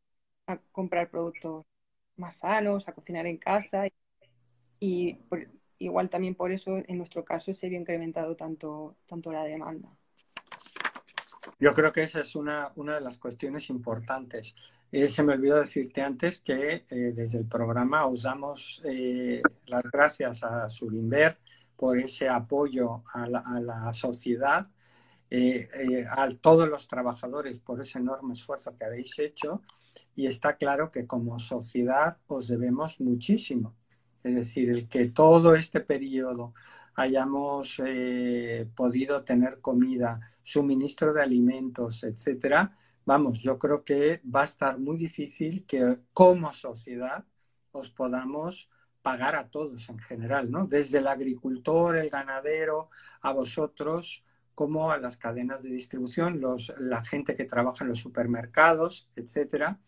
a 0.48 0.58
comprar 0.72 1.10
productos 1.10 1.66
más 2.18 2.38
sanos, 2.38 2.88
a 2.88 2.94
cocinar 2.94 3.26
en 3.28 3.38
casa 3.38 3.88
y, 4.80 5.20
igual 5.78 6.10
también 6.10 6.36
por 6.36 6.52
eso 6.52 6.78
en 6.78 6.98
nuestro 6.98 7.24
caso 7.24 7.54
se 7.54 7.70
vio 7.70 7.80
incrementado 7.80 8.36
tanto, 8.36 8.96
tanto 9.08 9.32
la 9.32 9.44
demanda. 9.44 9.90
Yo 11.60 11.74
creo 11.74 11.92
que 11.92 12.04
esa 12.04 12.22
es 12.22 12.36
una 12.36 12.72
de 12.76 13.02
las 13.02 13.18
cuestiones 13.18 13.70
importantes. 13.70 14.56
Eh, 14.92 15.08
se 15.08 15.24
me 15.24 15.34
olvidó 15.34 15.58
decirte 15.60 16.02
antes 16.02 16.42
que 16.42 16.86
eh, 16.90 17.14
desde 17.16 17.38
el 17.40 17.46
programa 17.46 18.06
os 18.08 18.24
damos 18.24 18.82
eh, 18.84 19.42
las 19.68 19.84
gracias 19.84 20.44
a 20.44 20.68
Surinver 20.68 21.40
por 21.78 21.98
ese 21.98 22.28
apoyo 22.28 23.02
a 23.14 23.26
la, 23.28 23.94
sociedad, 23.94 24.70
a 26.10 26.30
todos 26.42 26.68
los 26.70 26.88
trabajadores 26.88 27.60
por 27.60 27.82
ese 27.82 28.00
enorme 28.00 28.34
esfuerzo 28.34 28.76
que 28.78 28.86
habéis 28.86 29.18
hecho 29.18 29.62
y 30.16 30.28
está 30.28 30.58
claro 30.58 30.92
que 30.92 31.08
como 31.08 31.40
sociedad 31.40 32.20
os 32.28 32.50
debemos 32.50 33.00
muchísimo. 33.00 33.76
Es 34.24 34.36
decir, 34.36 34.70
el 34.70 34.88
que 34.90 35.08
todo 35.08 35.56
este 35.56 35.80
periodo 35.80 36.54
hayamos 36.94 37.82
podido 38.76 39.24
tener 39.24 39.60
comida, 39.60 40.20
suministro 40.44 41.14
de 41.14 41.24
alimentos, 41.24 42.04
etcétera, 42.04 42.78
vamos, 43.06 43.40
yo 43.42 43.58
creo 43.60 43.84
que 43.84 44.22
va 44.24 44.42
a 44.42 44.46
estar 44.46 44.80
muy 44.80 44.98
difícil 44.98 45.66
que 45.66 46.00
como 46.14 46.52
sociedad 46.54 47.26
os 47.72 47.90
podamos 47.90 48.70
pagar 49.02 49.36
a 49.36 49.50
todos 49.50 49.90
en 49.90 50.00
general, 50.00 50.52
¿no? 50.52 50.68
Desde 50.68 51.00
el 51.00 51.08
agricultor, 51.08 51.98
el 51.98 52.10
ganadero, 52.10 52.90
a 53.22 53.34
vosotros, 53.34 54.24
como 54.54 54.92
a 54.92 54.98
las 54.98 55.18
cadenas 55.18 55.64
de 55.64 55.70
distribución, 55.70 56.40
los, 56.40 56.74
la 56.80 57.04
gente 57.04 57.36
que 57.36 57.46
trabaja 57.46 57.84
en 57.84 57.90
los 57.90 58.00
supermercados, 58.00 59.10
etcétera, 59.16 59.80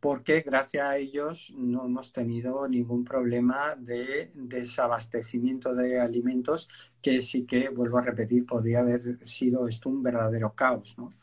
porque 0.00 0.40
gracias 0.40 0.84
a 0.84 0.96
ellos 0.96 1.54
no 1.56 1.84
hemos 1.84 2.12
tenido 2.12 2.68
ningún 2.68 3.04
problema 3.04 3.76
de 3.76 4.32
desabastecimiento 4.34 5.74
de 5.76 6.00
alimentos, 6.00 6.68
que 7.00 7.22
sí 7.22 7.46
que, 7.46 7.68
vuelvo 7.68 7.98
a 7.98 8.02
repetir, 8.02 8.44
podría 8.44 8.80
haber 8.80 9.24
sido 9.24 9.68
esto 9.68 9.88
un 9.88 10.02
verdadero 10.02 10.54
caos, 10.54 10.98
¿no? 10.98 11.14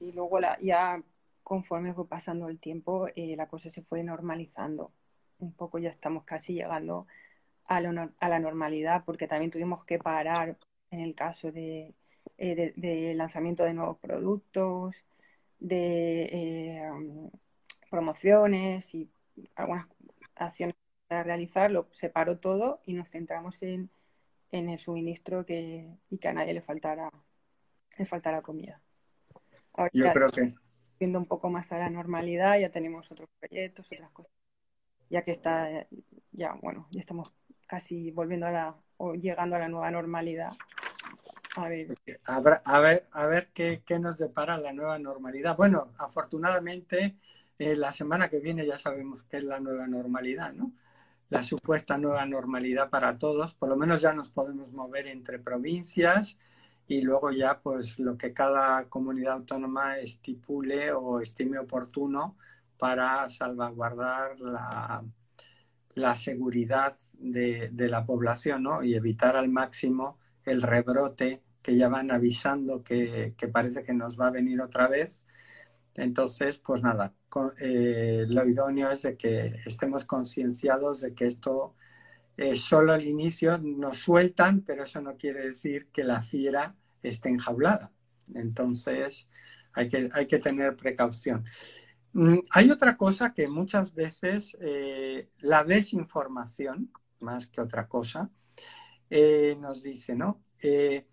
Y 0.00 0.12
luego 0.12 0.40
la, 0.40 0.58
ya 0.60 1.02
conforme 1.42 1.94
fue 1.94 2.08
pasando 2.08 2.48
el 2.48 2.58
tiempo, 2.58 3.08
eh, 3.14 3.36
la 3.36 3.48
cosa 3.48 3.70
se 3.70 3.82
fue 3.82 4.02
normalizando. 4.02 4.92
Un 5.38 5.52
poco 5.52 5.78
ya 5.78 5.90
estamos 5.90 6.24
casi 6.24 6.54
llegando 6.54 7.06
a, 7.66 7.76
a 7.76 8.28
la 8.28 8.38
normalidad, 8.40 9.04
porque 9.04 9.28
también 9.28 9.50
tuvimos 9.50 9.84
que 9.84 9.98
parar 9.98 10.58
en 10.90 11.00
el 11.00 11.14
caso 11.14 11.52
de, 11.52 11.94
eh, 12.38 13.12
lanzamiento 13.16 13.64
de 13.64 13.74
nuevos 13.74 13.98
productos, 13.98 15.04
de 15.58 16.22
eh, 16.32 16.92
promociones 17.90 18.94
y 18.94 19.10
algunas 19.54 19.86
acciones 20.36 20.76
para 21.08 21.22
realizarlo. 21.22 21.88
Se 21.92 22.10
paró 22.10 22.38
todo 22.38 22.80
y 22.86 22.94
nos 22.94 23.08
centramos 23.10 23.62
en, 23.62 23.90
en 24.52 24.68
el 24.68 24.78
suministro 24.78 25.44
que, 25.46 25.88
y 26.10 26.18
que 26.18 26.28
a 26.28 26.32
nadie 26.32 26.54
le 26.54 26.62
faltara, 26.62 27.10
le 27.98 28.06
faltara 28.06 28.42
comida. 28.42 28.80
Yo 29.92 30.12
creo 30.12 30.28
que. 30.28 30.54
Viendo 30.98 31.18
un 31.18 31.26
poco 31.26 31.50
más 31.50 31.72
a 31.72 31.78
la 31.78 31.90
normalidad, 31.90 32.58
ya 32.58 32.70
tenemos 32.70 33.10
otros 33.12 33.28
proyectos, 33.38 33.90
otras 33.92 34.10
cosas. 34.12 34.32
Ya 35.10 35.22
que 35.22 35.30
está, 35.30 35.86
ya 36.32 36.54
bueno, 36.62 36.88
ya 36.90 37.00
estamos 37.00 37.32
casi 37.66 38.10
volviendo 38.10 38.46
a 38.46 38.50
la, 38.50 38.76
o 38.96 39.14
llegando 39.14 39.56
a 39.56 39.58
la 39.58 39.68
nueva 39.68 39.90
normalidad. 39.90 40.52
A 41.56 41.68
ver. 41.68 41.94
A 42.24 42.40
ver, 42.40 42.60
a 42.64 42.80
ver, 42.80 43.06
a 43.12 43.26
ver 43.26 43.48
qué, 43.52 43.82
qué, 43.84 43.98
nos 43.98 44.18
depara 44.18 44.56
la 44.56 44.72
nueva 44.72 44.98
normalidad. 44.98 45.56
Bueno, 45.56 45.92
afortunadamente, 45.98 47.16
eh, 47.58 47.76
la 47.76 47.92
semana 47.92 48.28
que 48.28 48.40
viene 48.40 48.66
ya 48.66 48.78
sabemos 48.78 49.22
qué 49.22 49.38
es 49.38 49.44
la 49.44 49.60
nueva 49.60 49.86
normalidad, 49.86 50.52
¿no? 50.52 50.72
La 51.28 51.42
supuesta 51.42 51.98
nueva 51.98 52.24
normalidad 52.26 52.90
para 52.90 53.18
todos. 53.18 53.54
Por 53.54 53.68
lo 53.68 53.76
menos 53.76 54.00
ya 54.00 54.12
nos 54.12 54.30
podemos 54.30 54.72
mover 54.72 55.06
entre 55.08 55.38
provincias 55.38 56.38
y 56.88 57.02
luego 57.02 57.30
ya 57.32 57.60
pues 57.60 57.98
lo 57.98 58.16
que 58.16 58.32
cada 58.32 58.88
comunidad 58.88 59.34
autónoma 59.34 59.98
estipule 59.98 60.92
o 60.92 61.20
estime 61.20 61.58
oportuno 61.58 62.36
para 62.78 63.28
salvaguardar 63.28 64.38
la, 64.40 65.04
la 65.96 66.14
seguridad 66.14 66.96
de, 67.14 67.70
la 67.72 68.04
población 68.04 68.62
¿no? 68.62 68.82
y 68.82 68.94
evitar 68.94 69.34
al 69.34 69.48
máximo 69.48 70.18
el 70.44 70.62
rebrote 70.62 71.42
que 71.62 71.76
ya 71.76 71.88
van 71.88 72.12
avisando 72.12 72.84
que, 72.84 73.34
parece 73.52 73.82
que 73.82 73.94
nos 73.94 74.20
va 74.20 74.28
a 74.28 74.30
venir 74.30 74.60
otra 74.60 74.88
vez. 74.88 75.26
Entonces, 75.94 76.58
pues 76.58 76.82
nada, 76.82 77.14
eh, 77.60 78.26
lo 78.28 78.46
idóneo 78.46 78.90
es 78.90 79.02
de 79.02 79.16
que 79.16 79.56
estemos 79.64 80.04
concienciados 80.04 81.00
de 81.00 81.14
que 81.14 81.26
esto 81.26 81.74
es 82.36 82.60
solo 82.60 82.94
el 82.94 83.06
inicio, 83.06 83.58
nos 83.58 83.98
sueltan, 83.98 84.60
pero 84.62 84.84
eso 84.84 85.00
no 85.00 85.16
quiere 85.16 85.40
decir 85.46 85.88
que 85.92 86.04
la 86.04 86.22
fiera 86.22 86.76
esté 87.02 87.30
enjaulada. 87.30 87.92
Entonces, 88.34 89.28
hay 89.72 89.88
que, 89.88 90.08
hay 90.12 90.26
que 90.26 90.38
tener 90.38 90.76
precaución. 90.76 91.44
Mm, 92.12 92.38
hay 92.50 92.70
otra 92.70 92.96
cosa 92.96 93.34
que 93.34 93.46
muchas 93.46 93.94
veces 93.94 94.56
eh, 94.60 95.28
la 95.38 95.64
desinformación, 95.64 96.90
más 97.20 97.46
que 97.46 97.60
otra 97.60 97.88
cosa, 97.88 98.30
eh, 99.10 99.56
nos 99.60 99.82
dice, 99.82 100.14
¿no? 100.14 100.42
Eh, 100.60 101.06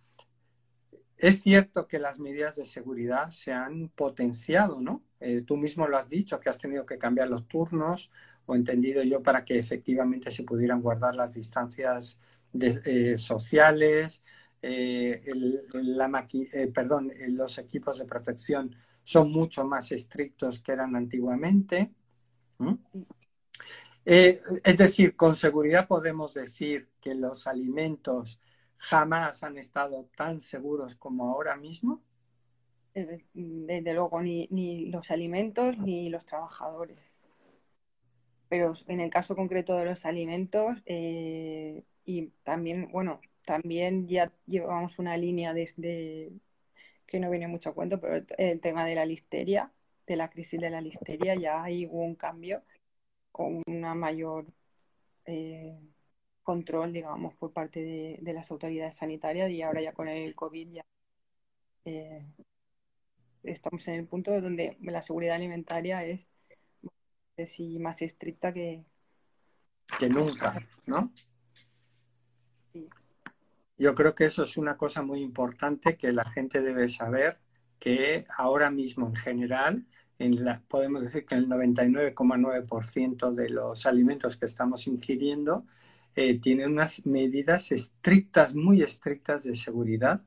es 1.18 1.42
cierto 1.42 1.88
que 1.88 2.00
las 2.00 2.20
medidas 2.20 2.56
de 2.56 2.66
seguridad 2.66 3.32
se 3.32 3.54
han 3.54 3.90
potenciado, 3.90 4.82
¿no? 4.82 5.04
tú 5.48 5.56
mismo 5.56 5.88
lo 5.88 5.96
has 5.96 6.10
dicho, 6.10 6.38
que 6.42 6.50
has 6.50 6.60
tenido 6.60 6.86
que 6.86 6.98
cambiar 6.98 7.30
los 7.30 7.48
turnos, 7.48 8.12
o 8.46 8.56
entendido 8.56 9.04
yo, 9.04 9.22
para 9.22 9.46
que 9.46 9.58
efectivamente 9.58 10.32
se 10.32 10.44
pudieran 10.44 10.82
guardar 10.82 11.16
las 11.16 11.34
distancias 11.34 12.20
sociales, 13.18 14.22
eh, 14.62 15.22
la 15.74 16.28
perdón, 16.74 17.12
los 17.30 17.58
equipos 17.58 17.98
de 18.00 18.06
protección 18.06 18.76
son 19.04 19.32
mucho 19.32 19.66
más 19.66 19.92
estrictos 19.92 20.62
que 20.62 20.72
eran 20.72 20.96
antiguamente. 20.96 21.92
Eh, 24.06 24.42
es 24.64 24.78
decir, 24.78 25.16
con 25.16 25.36
seguridad 25.36 25.88
podemos 25.88 26.34
decir 26.34 26.90
que 27.02 27.16
los 27.16 27.48
alimentos 27.48 28.40
jamás 28.78 29.44
han 29.44 29.58
estado 29.58 30.10
tan 30.16 30.40
seguros 30.40 30.96
como 30.96 31.30
ahora 31.30 31.56
mismo. 31.56 32.02
Eh, 32.94 33.26
desde 33.34 33.94
luego, 33.94 34.22
ni, 34.22 34.48
ni 34.52 34.88
los 34.88 35.10
alimentos 35.10 35.78
ni 35.78 36.10
los 36.10 36.26
trabajadores. 36.26 37.13
Pero 38.54 38.74
en 38.88 39.00
el 39.00 39.10
caso 39.10 39.36
concreto 39.36 39.76
de 39.76 39.86
los 39.86 40.06
alimentos, 40.06 40.78
y 40.86 42.28
también, 42.44 42.92
bueno, 42.92 43.20
también 43.46 44.08
ya 44.08 44.32
llevamos 44.46 45.00
una 45.00 45.18
línea 45.18 45.56
desde 45.56 46.32
que 47.08 47.20
no 47.20 47.32
viene 47.32 47.48
mucho 47.48 47.72
a 47.72 47.74
cuento, 47.74 48.00
pero 48.00 48.24
el 48.38 48.60
tema 48.62 48.86
de 48.86 48.94
la 48.94 49.06
listeria, 49.06 49.72
de 50.06 50.16
la 50.18 50.30
crisis 50.30 50.62
de 50.62 50.70
la 50.70 50.82
listeria, 50.82 51.34
ya 51.34 51.64
hay 51.64 51.88
un 51.90 52.14
cambio 52.14 52.62
con 53.32 53.64
una 53.66 53.96
mayor 53.96 54.46
eh, 55.26 55.76
control, 56.44 56.94
digamos, 56.94 57.34
por 57.34 57.54
parte 57.54 57.84
de, 58.22 58.34
las 58.34 58.52
autoridades 58.52 58.98
sanitarias 58.98 59.50
y 59.50 59.64
ahora 59.64 59.82
ya 59.82 59.94
con 59.94 60.08
el 60.10 60.36
COVID 60.36 60.74
ya 60.74 60.86
eh, 61.86 62.24
estamos 63.44 63.88
en 63.88 63.96
el 63.96 64.06
punto 64.06 64.40
donde 64.42 64.78
la 64.82 65.02
seguridad 65.02 65.38
alimentaria 65.38 66.06
es, 66.06 66.28
más 67.80 68.02
estricta 68.02 68.54
que, 68.54 68.84
que 70.00 70.10
nunca, 70.10 70.62
¿no? 70.86 71.12
Yo 73.78 73.96
creo 73.96 74.14
que 74.14 74.26
eso 74.26 74.44
es 74.44 74.56
una 74.58 74.78
cosa 74.78 75.02
muy 75.02 75.22
importante 75.22 75.98
que 75.98 76.14
la 76.14 76.26
gente 76.30 76.62
debe 76.62 76.90
saber, 76.90 77.40
que 77.80 78.26
ahora 78.38 78.70
mismo 78.70 79.08
en 79.08 79.16
general, 79.16 79.86
en 80.20 80.46
la, 80.46 80.62
podemos 80.68 81.02
decir 81.02 81.26
que 81.26 81.36
el 81.36 81.50
99,9% 81.50 83.34
de 83.34 83.50
los 83.50 83.86
alimentos 83.86 84.38
que 84.38 84.46
estamos 84.46 84.88
ingiriendo 84.88 85.66
eh, 86.16 86.40
tienen 86.40 86.72
unas 86.72 87.06
medidas 87.08 87.72
estrictas, 87.72 88.54
muy 88.54 88.84
estrictas 88.84 89.44
de 89.44 89.56
seguridad 89.56 90.22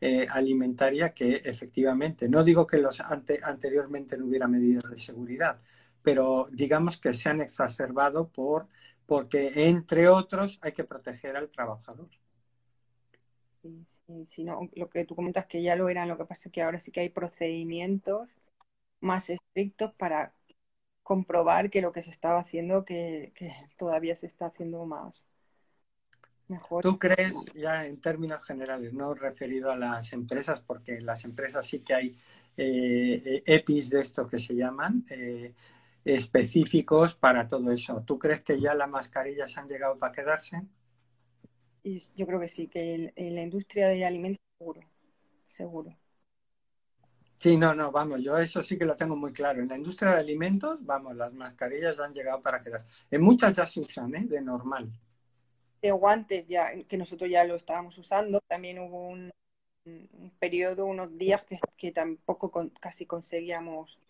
eh, 0.00 0.26
alimentaria 0.30 1.12
que 1.12 1.36
efectivamente, 1.44 2.28
no 2.30 2.42
digo 2.42 2.66
que 2.66 2.78
los 2.78 3.00
anteriormente 3.00 4.16
no 4.16 4.26
hubiera 4.26 4.48
medidas 4.48 4.90
de 4.90 4.96
seguridad, 4.96 5.60
pero 6.06 6.46
digamos 6.52 7.00
que 7.00 7.12
se 7.12 7.28
han 7.28 7.40
exacerbado 7.40 8.28
por, 8.28 8.68
porque, 9.06 9.50
entre 9.66 10.08
otros, 10.08 10.60
hay 10.62 10.70
que 10.70 10.84
proteger 10.84 11.36
al 11.36 11.50
trabajador 11.50 12.08
sino 14.24 14.70
lo 14.76 14.88
que 14.88 15.04
tú 15.04 15.16
comentas 15.16 15.46
que 15.46 15.60
ya 15.60 15.74
lo 15.74 15.88
eran, 15.88 16.06
lo 16.06 16.16
que 16.16 16.26
pasa 16.26 16.42
es 16.48 16.52
que 16.52 16.62
ahora 16.62 16.78
sí 16.78 16.92
que 16.92 17.00
hay 17.00 17.08
procedimientos 17.08 18.28
más 19.00 19.30
estrictos 19.30 19.92
para 19.94 20.32
comprobar 21.02 21.70
que 21.70 21.82
lo 21.82 21.90
que 21.90 22.02
se 22.02 22.10
estaba 22.10 22.38
haciendo, 22.38 22.84
que, 22.84 23.32
todavía 23.76 24.14
se 24.14 24.28
está 24.28 24.46
haciendo 24.46 24.86
más. 24.86 25.26
mejor. 26.46 26.84
¿Tú 26.84 27.00
crees, 27.00 27.34
ya 27.52 27.84
en 27.84 28.00
términos 28.00 28.44
generales, 28.44 28.92
no 28.92 29.12
referido 29.12 29.72
a 29.72 29.76
las 29.76 30.12
empresas, 30.12 30.60
porque 30.60 30.98
en 30.98 31.06
las 31.06 31.24
empresas 31.24 31.66
sí 31.66 31.80
que 31.80 31.94
hay 31.94 32.16
eh, 32.56 33.42
EPIs 33.44 33.90
de 33.90 34.02
esto 34.02 34.28
que 34.28 34.38
se 34.38 34.54
llaman, 34.54 35.04
eh, 35.10 35.52
específicos 36.06 37.14
para 37.14 37.48
todo 37.48 37.72
eso. 37.72 38.02
¿Tú 38.06 38.18
crees 38.18 38.40
que 38.42 38.60
ya 38.60 38.74
las 38.74 38.88
mascarillas 38.88 39.58
han 39.58 39.68
llegado 39.68 39.98
para 39.98 40.12
quedarse? 40.12 40.62
Y 41.82 42.02
yo 42.14 42.26
creo 42.26 42.38
que 42.38 42.48
sí, 42.48 42.68
que 42.68 43.12
en 43.14 43.34
la 43.34 43.42
industria 43.42 43.88
de 43.88 44.04
alimentos 44.04 44.40
seguro, 44.56 44.80
seguro. 45.48 45.96
Sí, 47.34 47.56
no, 47.56 47.74
no, 47.74 47.90
vamos, 47.90 48.22
yo 48.22 48.38
eso 48.38 48.62
sí 48.62 48.78
que 48.78 48.84
lo 48.84 48.96
tengo 48.96 49.16
muy 49.16 49.32
claro. 49.32 49.60
En 49.60 49.68
la 49.68 49.76
industria 49.76 50.12
de 50.12 50.20
alimentos, 50.20 50.84
vamos, 50.84 51.16
las 51.16 51.34
mascarillas 51.34 51.98
han 52.00 52.14
llegado 52.14 52.40
para 52.40 52.62
quedarse. 52.62 52.86
En 53.10 53.20
muchas 53.20 53.54
ya 53.54 53.66
se 53.66 53.80
usan, 53.80 54.14
¿eh? 54.14 54.26
De 54.26 54.40
normal. 54.40 54.90
De 55.82 55.90
guantes, 55.90 56.46
ya, 56.48 56.70
que 56.84 56.96
nosotros 56.96 57.28
ya 57.28 57.44
lo 57.44 57.56
estábamos 57.56 57.98
usando. 57.98 58.40
También 58.46 58.78
hubo 58.78 59.08
un, 59.08 59.30
periodo, 60.38 60.86
unos 60.86 61.16
días 61.18 61.44
que, 61.44 61.58
que 61.76 61.92
tampoco 61.92 62.70
casi 62.80 63.06
conseguíamos 63.06 64.00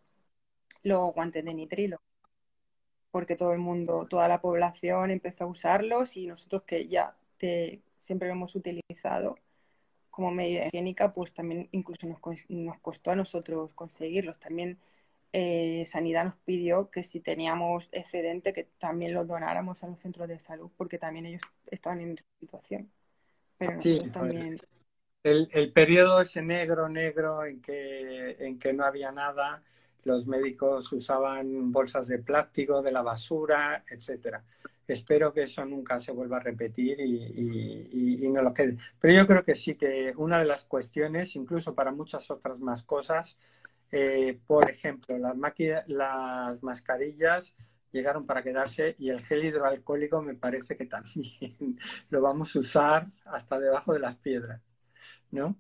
los 0.87 1.13
guantes 1.13 1.45
de 1.45 1.53
nitrilo. 1.53 1.99
Porque 3.11 3.37
todo 3.37 3.53
el 3.53 3.59
mundo, 3.59 4.07
toda 4.09 4.29
la 4.29 4.41
población 4.41 5.11
empezó 5.11 5.45
a 5.45 5.49
usarlos 5.49 6.17
y 6.17 6.27
nosotros 6.27 6.63
que 6.63 6.87
ya 6.87 7.17
te, 7.39 7.81
siempre 7.99 8.29
lo 8.29 8.35
hemos 8.35 8.55
utilizado 8.55 9.37
como 10.11 10.31
medida 10.31 10.67
higiénica, 10.67 11.13
pues 11.13 11.33
también 11.33 11.69
incluso 11.73 12.07
nos, 12.07 12.21
nos 12.49 12.79
costó 12.81 13.11
a 13.11 13.17
nosotros 13.17 13.73
conseguirlos. 13.75 14.39
También 14.39 14.79
eh, 15.33 15.85
Sanidad 15.87 16.25
nos 16.25 16.37
pidió 16.37 16.91
que 16.91 17.03
si 17.03 17.21
teníamos 17.21 17.89
excedente, 17.93 18.53
que 18.53 18.65
también 18.79 19.13
los 19.13 19.27
donáramos 19.27 19.83
a 19.83 19.89
los 19.89 20.01
centros 20.01 20.29
de 20.29 20.39
salud, 20.39 20.71
porque 20.77 20.99
también 20.99 21.27
ellos 21.27 21.43
estaban 21.67 22.01
en 22.01 22.13
esa 22.13 22.29
situación. 22.39 22.91
Pero 23.59 23.75
nosotros 23.75 24.13
también... 24.13 24.57
El, 25.23 25.49
el 25.53 25.73
periodo 25.73 26.21
ese 26.21 26.41
negro, 26.41 26.89
negro, 26.89 27.45
en 27.45 27.61
que, 27.61 28.37
en 28.39 28.59
que 28.61 28.73
no 28.73 28.85
había 28.85 29.11
nada, 29.11 29.65
los 30.07 30.27
médicos 30.27 30.93
usaban 30.93 31.71
bolsas 31.71 32.09
de 32.09 32.19
plástico, 32.19 32.81
de 32.83 32.93
la 32.93 33.03
basura, 33.03 33.85
etcétera 33.89 34.43
espero 34.87 35.33
que 35.33 35.43
eso 35.43 35.65
nunca 35.65 35.99
se 36.01 36.13
vuelva 36.13 36.37
a 36.37 36.41
repetir 36.41 37.01
y, 37.01 38.29
no 38.29 38.43
lo 38.43 38.53
quede. 38.53 38.77
Pero 39.01 39.15
yo 39.15 39.27
creo 39.27 39.45
que 39.45 39.55
sí 39.55 39.75
que 39.75 40.13
una 40.17 40.39
de 40.39 40.45
las 40.45 40.65
cuestiones, 40.65 41.37
incluso 41.37 41.75
para 41.75 41.93
muchas 41.93 42.31
otras 42.31 42.61
más 42.61 42.83
cosas, 42.83 43.39
eh, 43.91 44.39
por 44.47 44.69
ejemplo, 44.69 45.17
las, 45.19 45.37
las 45.87 46.63
mascarillas 46.63 47.55
llegaron 47.93 48.27
para 48.27 48.43
quedarse 48.43 48.95
y 48.99 49.11
el 49.11 49.25
gel 49.25 49.45
hidroalcohólico 49.45 50.21
me 50.23 50.35
parece 50.35 50.77
que 50.77 50.87
también 50.87 51.25
lo 52.11 52.21
vamos 52.21 52.55
a 52.55 52.59
usar 52.59 53.09
hasta 53.25 53.59
debajo 53.59 53.93
de 53.93 54.01
las 54.01 54.17
piedras, 54.17 54.61
¿no? 55.31 55.57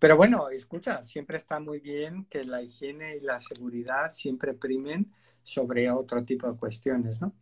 Pero 0.00 0.16
bueno, 0.16 0.48
escucha, 0.48 1.02
siempre 1.02 1.36
está 1.36 1.60
muy 1.60 1.78
bien 1.78 2.24
que 2.24 2.42
la 2.42 2.62
higiene 2.62 3.16
y 3.16 3.20
la 3.20 3.38
seguridad 3.38 4.10
siempre 4.10 4.54
primen 4.54 5.12
sobre 5.42 5.90
otro 5.90 6.24
tipo 6.24 6.50
de 6.50 6.58
cuestiones, 6.58 7.20
¿no? 7.20 7.34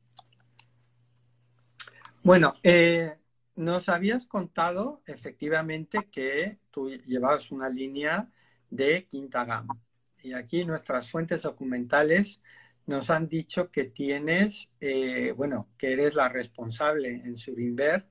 Bueno, 2.25 2.55
eh, 2.65 3.17
nos 3.55 3.89
habías 3.89 4.27
contado 4.27 5.03
efectivamente 5.07 6.09
que 6.11 6.59
tú 6.73 6.91
llevabas 6.91 7.53
una 7.53 7.69
línea 7.69 8.29
de 8.69 9.07
quinta 9.07 9.45
gama. 9.45 9.81
Y 10.25 10.33
aquí 10.33 10.65
nuestras 10.65 11.09
fuentes 11.09 11.43
documentales 11.43 12.43
nos 12.87 13.09
han 13.11 13.29
dicho 13.29 13.71
que 13.71 13.85
tienes, 13.85 14.69
eh, 14.81 15.33
bueno, 15.37 15.69
que 15.79 15.93
eres 15.93 16.17
la 16.17 16.29
responsable 16.29 17.11
en 17.11 17.37
Surinver 17.37 18.09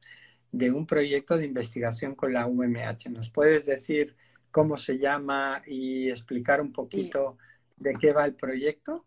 de 0.54 0.72
un 0.72 0.88
proyecto 0.88 1.38
de 1.38 1.46
investigación 1.46 2.16
con 2.16 2.32
la 2.32 2.48
UMH. 2.48 3.10
¿Nos 3.10 3.30
puedes 3.30 3.66
decir 3.66 4.16
cómo 4.52 4.78
se 4.78 4.98
llama 4.98 5.62
y 5.68 6.10
explicar 6.10 6.62
un 6.62 6.72
poquito 6.72 7.38
de 7.78 7.94
qué 7.96 8.14
va 8.14 8.26
el 8.26 8.36
proyecto? 8.36 9.06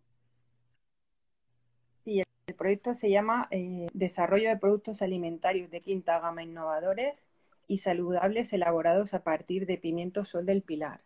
El 2.50 2.56
proyecto 2.56 2.96
se 2.96 3.10
llama 3.10 3.46
eh, 3.52 3.86
Desarrollo 3.94 4.48
de 4.48 4.56
Productos 4.56 5.02
Alimentarios 5.02 5.70
de 5.70 5.80
Quinta 5.80 6.18
Gama 6.18 6.42
Innovadores 6.42 7.28
y 7.68 7.76
Saludables 7.76 8.52
elaborados 8.52 9.14
a 9.14 9.22
partir 9.22 9.66
de 9.66 9.78
Pimiento 9.78 10.24
Sol 10.24 10.46
del 10.46 10.60
Pilar. 10.60 11.00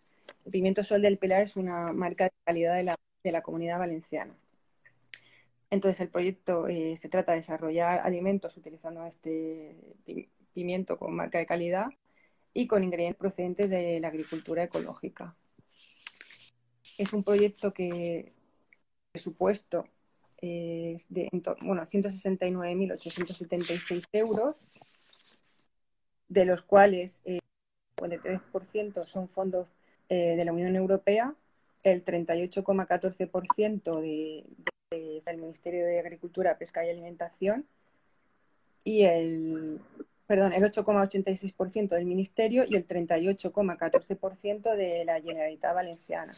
El 0.47 0.53
Pimiento 0.53 0.83
Sol 0.83 1.03
del 1.03 1.19
Pilar 1.19 1.43
es 1.43 1.57
una 1.57 1.93
marca 1.93 2.25
de 2.25 2.31
calidad 2.47 2.75
de 2.77 3.31
la, 3.31 3.43
comunidad 3.43 3.79
valenciana. 3.79 4.35
Entonces, 5.69 6.01
el 6.01 6.09
proyecto 6.09 6.67
eh, 6.67 6.97
se 6.97 7.11
trata 7.11 7.33
de 7.33 7.41
desarrollar 7.41 8.01
alimentos 8.03 8.57
utilizando 8.57 9.05
este 9.05 9.77
pimiento 10.55 10.97
con 10.97 11.15
marca 11.15 11.37
de 11.37 11.45
calidad 11.45 11.89
y 12.55 12.67
con 12.67 12.83
ingredientes 12.85 13.19
procedentes 13.19 13.69
de 13.69 14.01
la 14.01 14.09
agricultura 14.09 14.63
ecológica. 14.63 15.37
Es 16.97 17.13
un 17.13 17.23
proyecto 17.25 17.75
que, 17.75 18.33
presupuesto, 19.13 19.85
de 20.41 20.99
bueno, 21.63 21.83
169.876 21.83 24.05
euros, 24.13 24.55
de 26.29 26.45
los 26.45 26.63
cuales 26.63 27.21
el 27.25 27.37
eh, 27.37 27.41
53% 27.97 29.07
son 29.07 29.29
fondos 29.29 29.69
eh, 30.09 30.37
de 30.37 30.45
la 30.45 30.53
Unión 30.53 30.77
Europea, 30.77 31.35
el 31.83 32.05
38,14% 32.05 34.01
de, 34.01 34.45
del 35.25 35.39
Ministerio 35.39 35.87
de 35.87 35.99
Agricultura, 36.01 36.59
Pesca 36.59 36.85
y 36.85 36.91
Alimentación 36.91 37.67
y 38.85 39.05
el 39.05 39.81
perdón, 40.27 40.53
el 40.53 40.63
8,86% 40.63 41.89
del 41.89 42.07
Ministerio 42.07 42.65
y 42.67 42.77
el 42.77 42.87
38,14% 42.87 44.75
de 44.75 45.05
la 45.05 45.21
Generalitat 45.21 45.75
Valenciana. 45.75 46.35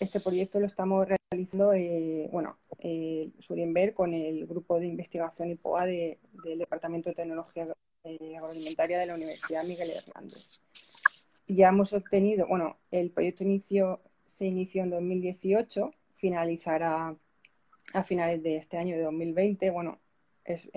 Este 0.00 0.20
proyecto 0.20 0.60
lo 0.60 0.66
estamos 0.66 1.08
realizando, 1.08 1.72
eh, 1.72 2.28
bueno, 2.30 2.58
eh, 2.78 3.30
Surinver 3.40 3.94
con 3.94 4.14
el 4.14 4.46
grupo 4.46 4.78
de 4.78 4.86
investigación 4.86 5.50
IPOA 5.50 5.86
de, 5.86 6.18
del 6.44 6.58
Departamento 6.58 7.10
de 7.10 7.16
Tecnología 7.16 7.66
eh, 8.04 8.36
Agroalimentaria 8.36 8.98
de 8.98 9.06
la 9.06 9.14
Universidad 9.14 9.64
Miguel 9.64 9.90
Hernández. 9.90 10.60
Ya 11.48 11.68
hemos 11.68 11.92
obtenido, 11.92 12.46
bueno, 12.46 12.78
el 12.90 13.10
proyecto 13.10 13.42
inicio, 13.42 14.00
se 14.26 14.46
inició 14.46 14.82
en 14.84 14.90
2018, 14.90 15.90
finalizará 16.12 17.16
a 17.94 18.04
finales 18.04 18.42
de 18.42 18.56
este 18.56 18.76
año 18.76 18.96
de 18.96 19.02
2020. 19.02 19.70
Bueno, 19.70 19.98
es, 20.44 20.68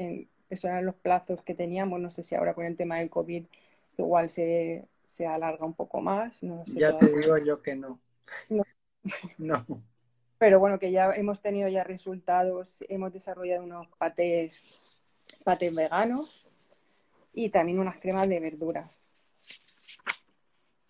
esos 0.52 0.66
eran 0.66 0.86
los 0.86 0.96
plazos 0.96 1.42
que 1.42 1.56
teníamos. 1.56 2.00
No 2.00 2.10
sé 2.10 2.24
si 2.24 2.36
ahora 2.36 2.54
con 2.54 2.66
el 2.66 2.76
tema 2.76 2.98
del 2.98 3.10
COVID 3.10 3.46
igual 3.98 4.30
se, 4.30 4.88
se 5.06 5.26
alarga 5.26 5.66
un 5.66 5.74
poco 5.74 6.02
más. 6.02 6.42
No 6.44 6.64
ya 6.66 6.98
te 6.98 7.08
digo 7.08 7.38
yo 7.38 7.62
que 7.62 7.76
no. 7.76 8.00
no. 9.38 9.66
Pero 10.38 10.60
bueno, 10.60 10.80
que 10.80 10.92
ya 10.92 11.12
hemos 11.14 11.42
tenido 11.42 11.70
ya 11.70 11.84
resultados, 11.84 12.84
hemos 12.90 13.14
desarrollado 13.14 13.64
unos 13.64 13.88
patés, 13.98 14.60
patés 15.44 15.74
veganos 15.74 16.50
y 17.34 17.50
también 17.50 17.80
unas 17.80 18.00
cremas 18.00 18.28
de 18.28 18.40
verduras. 18.40 19.00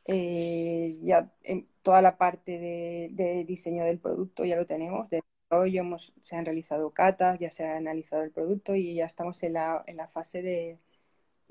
Eh, 0.06 1.00
ya 1.04 1.32
en 1.44 1.68
toda 1.82 2.02
la 2.02 2.18
parte 2.18 2.60
de, 2.60 3.46
diseño 3.46 3.86
del 3.86 4.00
producto 4.00 4.46
ya 4.46 4.56
lo 4.56 4.66
tenemos, 4.66 5.10
de 5.10 5.22
hemos, 5.52 6.14
se 6.22 6.36
han 6.36 6.46
realizado 6.46 6.92
catas, 6.92 7.40
ya 7.40 7.52
se 7.52 7.66
ha 7.66 7.78
analizado 7.78 8.24
el 8.24 8.32
producto 8.32 8.76
y 8.76 8.96
ya 8.96 9.06
estamos 9.06 9.42
en 9.44 9.54
la, 9.54 9.84
en 9.88 9.98
la 9.98 10.08
fase 10.08 10.42
de, 10.42 10.80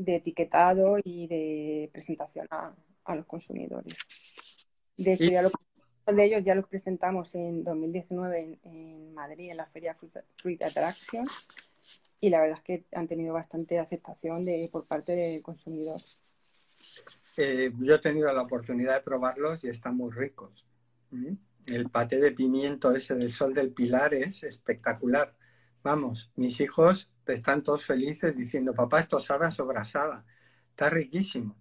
etiquetado 0.05 0.97
y 1.05 1.27
de 1.27 1.91
presentación 1.93 2.47
a, 2.51 2.75
los 3.15 3.27
consumidores. 3.27 3.97
De 4.97 5.15
hecho, 5.15 5.25
ya 5.25 5.43
lo 5.43 5.51
de 6.07 6.25
ellos 6.25 6.45
ya 6.45 6.55
los 6.55 6.67
presentamos 6.67 7.35
en 7.35 7.65
2019 7.65 8.59
en, 8.63 9.15
Madrid, 9.15 9.51
en 9.51 9.57
la 9.57 9.67
feria 9.67 9.97
Fruit, 10.37 10.63
Attraction, 10.63 11.27
y 12.21 12.31
la 12.31 12.41
verdad 12.41 12.59
es 12.59 12.65
que 12.65 12.85
han 12.93 13.07
tenido 13.07 13.35
bastante 13.35 13.79
aceptación 13.79 14.45
de, 14.45 14.69
por 14.71 14.87
parte 14.87 15.13
del 15.13 15.43
consumidor. 15.43 16.01
Eh, 17.37 17.73
yo 17.79 17.95
he 17.95 17.99
tenido 17.99 18.33
la 18.33 18.43
oportunidad 18.43 18.95
de 18.95 19.01
probarlos 19.03 19.65
y 19.65 19.69
están 19.69 19.97
muy 19.97 20.11
ricos. 20.13 20.67
¿Mm? 21.11 21.35
El 21.67 21.91
paté 21.91 22.21
de 22.21 22.33
pimiento 22.33 22.95
ese 22.95 23.15
del 23.15 23.31
sol 23.31 23.55
del 23.55 23.73
pilar 23.73 24.15
es 24.15 24.43
espectacular. 24.43 25.35
Vamos, 25.83 26.31
mis 26.37 26.61
hijos 26.61 27.11
están 27.27 27.63
todos 27.63 27.85
felices 27.85 28.37
diciendo, 28.37 28.75
papá, 28.75 29.01
esto 29.01 29.21
sabe 29.21 29.47
a 29.47 29.51
sobrasada. 29.51 30.25
Está 30.71 30.91
riquísimo. 30.91 31.57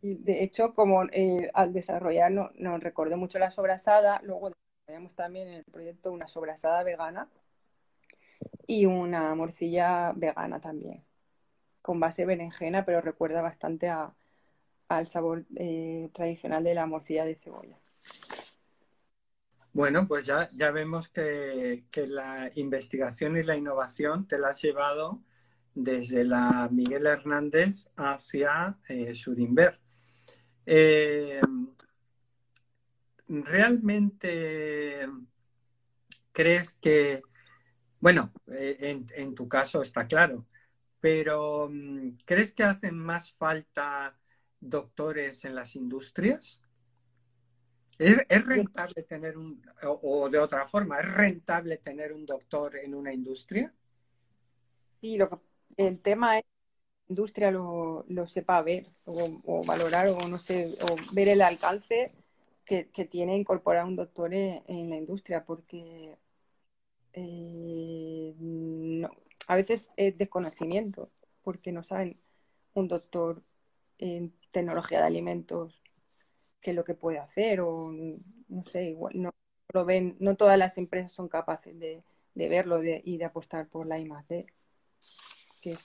Y 0.00 0.14
de 0.14 0.42
hecho, 0.42 0.74
como 0.74 1.04
eh, 1.12 1.50
al 1.54 1.72
desarrollar 1.72 2.32
nos 2.32 2.82
recordó 2.82 3.16
mucho 3.16 3.38
la 3.38 3.50
sobrasada, 3.50 4.20
luego 4.24 4.50
desarrollamos 4.50 5.14
también 5.14 5.48
en 5.48 5.54
el 5.54 5.64
proyecto 5.64 6.10
una 6.10 6.26
sobrasada 6.26 6.82
vegana 6.82 7.28
y 8.66 8.86
una 8.86 9.34
morcilla 9.36 10.12
vegana 10.16 10.60
también, 10.60 11.04
con 11.82 12.00
base 12.00 12.24
berenjena, 12.26 12.84
pero 12.84 13.00
recuerda 13.00 13.42
bastante 13.42 13.88
al 14.88 15.06
sabor 15.06 15.44
eh, 15.56 16.10
tradicional 16.12 16.64
de 16.64 16.74
la 16.74 16.86
morcilla 16.86 17.24
de 17.24 17.36
cebolla. 17.36 17.78
Bueno, 19.72 20.06
pues 20.06 20.26
ya, 20.26 20.48
ya 20.52 20.70
vemos 20.70 21.08
que, 21.08 21.84
que, 21.90 22.06
la 22.06 22.50
investigación 22.56 23.36
y 23.38 23.42
la 23.42 23.56
innovación 23.56 24.26
te 24.26 24.38
la 24.38 24.48
has 24.48 24.60
llevado 24.60 25.22
desde 25.74 26.24
la 26.24 26.68
Miguel 26.70 27.06
Hernández 27.06 27.88
hacia 27.96 28.78
eh. 28.88 29.14
Eh, 30.66 31.40
¿Realmente 33.28 35.08
crees 36.32 36.74
que, 36.74 37.22
bueno, 38.00 38.32
eh, 38.48 39.04
en, 39.16 39.34
tu 39.34 39.48
caso 39.48 39.82
está 39.82 40.06
claro, 40.06 40.46
pero 41.00 41.68
mm, 41.70 42.18
¿crees 42.24 42.52
que 42.52 42.64
hacen 42.64 42.98
más 42.98 43.32
falta 43.32 44.18
doctores 44.60 45.44
en 45.44 45.54
las 45.54 45.74
industrias? 45.76 46.60
¿Es, 47.98 48.46
rentable 48.46 49.02
tener 49.02 49.36
un, 49.36 49.62
o, 49.82 50.28
de 50.28 50.38
otra 50.38 50.66
forma, 50.66 50.98
¿es 50.98 51.12
rentable 51.12 51.76
tener 51.76 52.12
un 52.12 52.26
doctor 52.26 52.76
en 52.76 52.94
una 52.94 53.12
industria? 53.12 53.72
Sí, 55.00 55.16
lo 55.16 55.28
que, 55.28 55.36
el 55.76 56.00
tema 56.00 56.38
es 56.38 56.44
que 56.44 56.48
la 57.08 57.12
industria 57.12 57.50
lo, 57.50 58.04
sepa 58.26 58.62
ver 58.62 58.90
o, 59.04 59.64
valorar 59.64 60.08
o 60.08 60.28
no 60.28 60.38
sé, 60.38 60.74
o 60.82 60.96
ver 61.12 61.28
el 61.28 61.42
alcance 61.42 62.12
que, 62.64 62.84
tiene 63.10 63.36
incorporar 63.36 63.84
un 63.84 63.96
doctor 63.96 64.32
en, 64.32 64.90
la 64.90 64.96
industria, 64.96 65.44
porque 65.44 66.16
eh, 67.12 68.34
a 69.46 69.56
veces 69.56 69.90
es 69.96 70.16
desconocimiento, 70.16 71.10
porque 71.42 71.72
no 71.72 71.82
saben 71.82 72.18
un 72.74 72.88
doctor 72.88 73.42
en 73.98 74.32
tecnología 74.50 75.00
de 75.00 75.06
alimentos 75.06 75.81
qué 76.62 76.70
es 76.70 76.76
lo 76.76 76.84
que 76.84 76.94
puede 76.94 77.18
hacer 77.18 77.60
o 77.60 77.92
no 78.48 78.64
sé, 78.64 78.84
igual 78.90 79.20
no 79.20 79.34
lo 79.72 79.84
ven, 79.84 80.16
no 80.20 80.36
todas 80.36 80.58
las 80.58 80.78
empresas 80.78 81.12
son 81.12 81.28
capaces 81.28 81.78
de, 81.78 82.02
verlo 82.34 82.82
y 82.82 83.18
de 83.18 83.24
apostar 83.24 83.68
por 83.68 83.86
la 83.86 83.98
I+D. 83.98 84.46
Que 85.60 85.76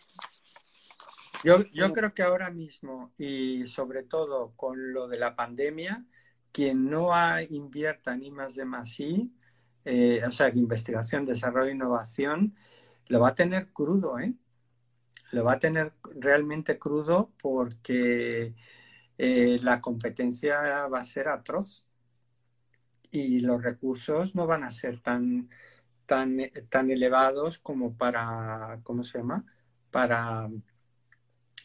yo, 1.43 1.63
yo 1.73 1.93
creo 1.93 2.13
que 2.13 2.23
ahora 2.23 2.49
mismo 2.49 3.13
y 3.17 3.65
sobre 3.65 4.03
todo 4.03 4.53
con 4.55 4.93
lo 4.93 5.07
de 5.07 5.17
la 5.17 5.35
pandemia, 5.35 6.05
quien 6.51 6.89
no 6.89 7.11
invierta 7.49 8.13
en 8.13 8.23
I 8.23 8.31
más 8.31 8.57
más 8.57 8.99
I, 8.99 9.31
eh, 9.85 10.21
o 10.27 10.31
sea, 10.31 10.49
investigación, 10.49 11.25
desarrollo 11.25 11.69
e 11.69 11.73
innovación, 11.73 12.55
lo 13.07 13.21
va 13.21 13.29
a 13.29 13.35
tener 13.35 13.71
crudo, 13.71 14.19
¿eh? 14.19 14.33
Lo 15.31 15.43
va 15.43 15.53
a 15.53 15.59
tener 15.59 15.93
realmente 16.15 16.79
crudo 16.79 17.31
porque 17.41 18.55
eh, 19.17 19.59
la 19.61 19.81
competencia 19.81 20.87
va 20.87 20.99
a 20.99 21.05
ser 21.05 21.27
atroz 21.27 21.85
y 23.11 23.39
los 23.39 23.63
recursos 23.63 24.35
no 24.35 24.47
van 24.47 24.63
a 24.63 24.71
ser 24.71 24.99
tan, 24.99 25.49
tan, 26.05 26.37
tan 26.69 26.91
elevados 26.91 27.59
como 27.59 27.95
para, 27.95 28.79
¿cómo 28.83 29.03
se 29.03 29.19
llama? 29.19 29.45
Para, 29.91 30.49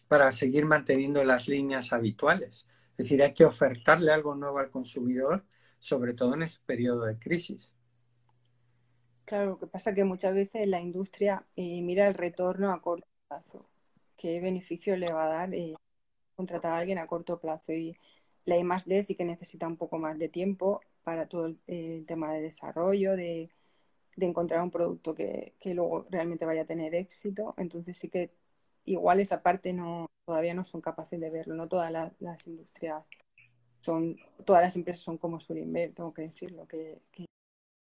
para 0.08 0.32
seguir 0.32 0.66
manteniendo 0.66 1.24
las 1.24 1.48
líneas 1.48 1.92
habituales. 1.92 2.66
Es 2.96 3.06
decir, 3.06 3.22
hay 3.22 3.32
que 3.32 3.44
ofertarle 3.44 4.12
algo 4.12 4.34
nuevo 4.34 4.58
al 4.58 4.70
consumidor, 4.70 5.44
sobre 5.78 6.14
todo 6.14 6.34
en 6.34 6.42
este 6.42 6.62
periodo 6.64 7.04
de 7.06 7.18
crisis. 7.18 7.74
Claro, 9.24 9.50
lo 9.50 9.58
que 9.58 9.66
pasa 9.66 9.90
es 9.90 9.96
que 9.96 10.04
muchas 10.04 10.34
veces 10.34 10.68
la 10.68 10.80
industria 10.80 11.46
eh, 11.56 11.80
mira 11.82 12.06
el 12.06 12.14
retorno 12.14 12.70
a 12.70 12.82
corto 12.82 13.06
plazo. 13.28 13.68
¿Qué 14.16 14.40
beneficio 14.40 14.96
le 14.96 15.12
va 15.12 15.24
a 15.24 15.28
dar 15.28 15.54
eh, 15.54 15.74
contratar 16.42 16.72
a 16.72 16.78
alguien 16.78 16.98
a 16.98 17.06
corto 17.06 17.38
plazo? 17.38 17.72
Y 17.72 17.96
la 18.44 18.56
I+D 18.58 19.02
sí 19.02 19.14
que 19.14 19.24
necesita 19.24 19.66
un 19.66 19.76
poco 19.76 19.98
más 19.98 20.18
de 20.18 20.28
tiempo 20.28 20.80
para 21.04 21.26
todo 21.28 21.46
el, 21.66 22.04
tema 22.06 22.32
de 22.34 22.42
desarrollo, 22.42 23.16
de, 23.16 23.50
encontrar 24.16 24.62
un 24.62 24.70
producto 24.70 25.14
que, 25.14 25.54
que, 25.60 25.74
luego 25.74 26.06
realmente 26.10 26.44
vaya 26.44 26.62
a 26.62 26.66
tener 26.66 26.94
éxito. 26.94 27.54
Entonces 27.56 27.96
sí 27.98 28.08
que 28.08 28.30
igual 28.84 29.20
esa 29.20 29.42
parte 29.42 29.72
no 29.72 30.06
todavía 30.24 30.54
no 30.54 30.64
son 30.64 30.80
capaces 30.80 31.20
de 31.20 31.30
verlo. 31.30 31.54
No 31.54 31.68
todas 31.68 31.90
las, 31.92 32.46
industrias 32.46 33.04
son, 33.80 34.16
todas 34.44 34.62
las 34.62 34.76
empresas 34.76 35.02
son 35.04 35.18
como 35.18 35.40
Surinver, 35.40 35.94
tengo 35.94 36.12
que 36.14 36.22
decirlo, 36.22 36.66
que, 36.68 37.02
que 37.12 37.26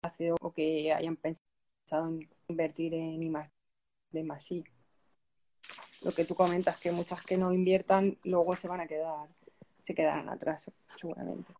hace 0.03 0.33
o 0.33 0.53
que 0.53 0.93
hayan 0.93 1.17
pensado 1.17 2.09
en 2.09 2.29
invertir 2.49 2.95
en 2.95 3.23
I 3.23 3.33
de 4.13 4.25
más 4.25 4.51
Lo 6.03 6.13
que 6.13 6.25
tú 6.25 6.35
comentas, 6.35 6.79
que 6.79 6.93
muchas 6.93 7.23
que 7.25 7.37
no 7.37 7.53
inviertan 7.53 8.19
luego 8.25 8.57
se 8.57 8.69
van 8.69 8.81
a 8.81 8.87
quedar, 8.87 9.29
se 9.81 9.95
quedarán 9.95 10.29
atrás, 10.29 10.71
seguramente. 10.99 11.53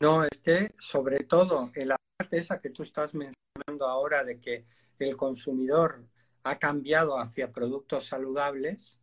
No, 0.00 0.24
es 0.24 0.38
que 0.42 0.72
sobre 0.78 1.24
todo 1.24 1.70
en 1.74 1.88
la 1.88 1.96
parte 2.16 2.38
esa 2.38 2.60
que 2.60 2.70
tú 2.70 2.82
estás 2.82 3.14
mencionando 3.14 3.86
ahora 3.86 4.24
de 4.24 4.38
que 4.40 4.66
el 4.98 5.16
consumidor 5.16 6.04
ha 6.44 6.58
cambiado 6.58 7.18
hacia 7.18 7.50
productos 7.50 8.06
saludables, 8.06 8.98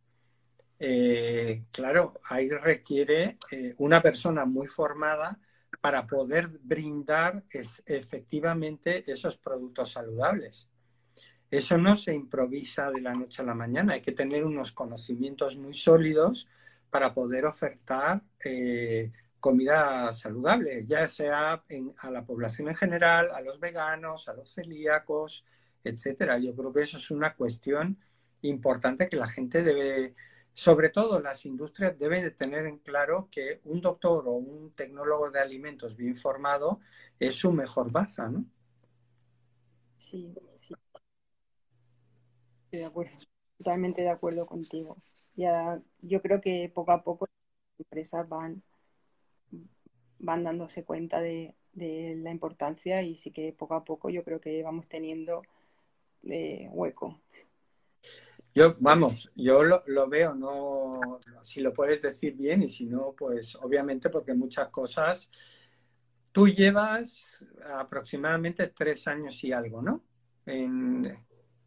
eh, 0.78 1.64
claro, 1.70 2.20
ahí 2.24 2.48
requiere 2.48 3.38
eh, 3.50 3.74
una 3.78 4.00
persona 4.00 4.44
muy 4.44 4.66
formada 4.66 5.40
para 5.80 6.06
poder 6.06 6.48
brindar 6.48 7.44
efectivamente 7.86 9.04
esos 9.10 9.36
productos 9.36 9.92
saludables. 9.92 10.68
Eso 11.54 11.78
no 11.78 11.94
se 11.96 12.12
improvisa 12.12 12.90
de 12.90 13.00
la 13.00 13.14
noche 13.14 13.40
a 13.40 13.44
la 13.44 13.54
mañana, 13.54 13.92
hay 13.92 14.00
que 14.00 14.10
tener 14.10 14.44
unos 14.44 14.72
conocimientos 14.72 15.56
muy 15.56 15.72
sólidos 15.72 16.48
para 16.90 17.14
poder 17.14 17.46
ofertar 17.46 18.24
eh, 18.44 19.12
comida 19.38 20.12
saludable, 20.12 20.84
ya 20.84 21.06
sea 21.06 21.62
a 21.98 22.10
la 22.10 22.24
población 22.26 22.70
en 22.70 22.74
general, 22.74 23.30
a 23.30 23.40
los 23.40 23.60
veganos, 23.60 24.26
a 24.28 24.32
los 24.32 24.52
celíacos, 24.52 25.44
etcétera. 25.84 26.38
Yo 26.38 26.56
creo 26.56 26.72
que 26.72 26.80
eso 26.80 26.98
es 26.98 27.12
una 27.12 27.36
cuestión 27.36 27.98
importante 28.42 29.08
que 29.08 29.16
la 29.16 29.28
gente 29.28 29.62
debe, 29.62 30.16
sobre 30.52 30.88
todo 30.88 31.20
las 31.20 31.46
industrias 31.46 31.96
deben 31.96 32.22
de 32.22 32.32
tener 32.32 32.66
en 32.66 32.78
claro 32.78 33.28
que 33.30 33.60
un 33.62 33.80
doctor 33.80 34.26
o 34.26 34.32
un 34.32 34.72
tecnólogo 34.72 35.30
de 35.30 35.38
alimentos 35.38 35.96
bien 35.96 36.16
formado 36.16 36.80
es 37.20 37.36
su 37.36 37.52
mejor 37.52 37.92
baza, 37.92 38.28
¿no? 38.28 38.44
Sí, 40.00 40.34
de 42.76 42.84
acuerdo, 42.84 43.12
totalmente 43.58 44.02
de 44.02 44.10
acuerdo 44.10 44.46
contigo. 44.46 44.96
Ya, 45.36 45.80
yo 46.00 46.22
creo 46.22 46.40
que 46.40 46.70
poco 46.74 46.92
a 46.92 47.02
poco 47.02 47.26
las 47.26 47.80
empresas 47.80 48.28
van, 48.28 48.62
van 50.18 50.44
dándose 50.44 50.84
cuenta 50.84 51.20
de, 51.20 51.54
de 51.72 52.16
la 52.16 52.30
importancia 52.30 53.02
y 53.02 53.16
sí 53.16 53.30
que 53.30 53.52
poco 53.52 53.74
a 53.74 53.84
poco 53.84 54.10
yo 54.10 54.24
creo 54.24 54.40
que 54.40 54.62
vamos 54.62 54.88
teniendo 54.88 55.42
de 56.22 56.68
hueco. 56.72 57.20
Yo, 58.54 58.76
vamos, 58.78 59.32
yo 59.34 59.64
lo, 59.64 60.08
veo, 60.08 60.32
no, 60.32 61.18
si 61.42 61.60
lo 61.60 61.72
puedes 61.72 62.02
decir 62.02 62.36
bien 62.36 62.62
y 62.62 62.68
si 62.68 62.86
no, 62.86 63.12
pues 63.12 63.56
obviamente 63.56 64.10
porque 64.10 64.32
muchas 64.32 64.68
cosas, 64.68 65.28
tú 66.30 66.46
llevas 66.46 67.44
aproximadamente 67.64 68.68
tres 68.68 69.08
años 69.08 69.42
y 69.42 69.50
algo, 69.50 69.82
¿no? 69.82 70.04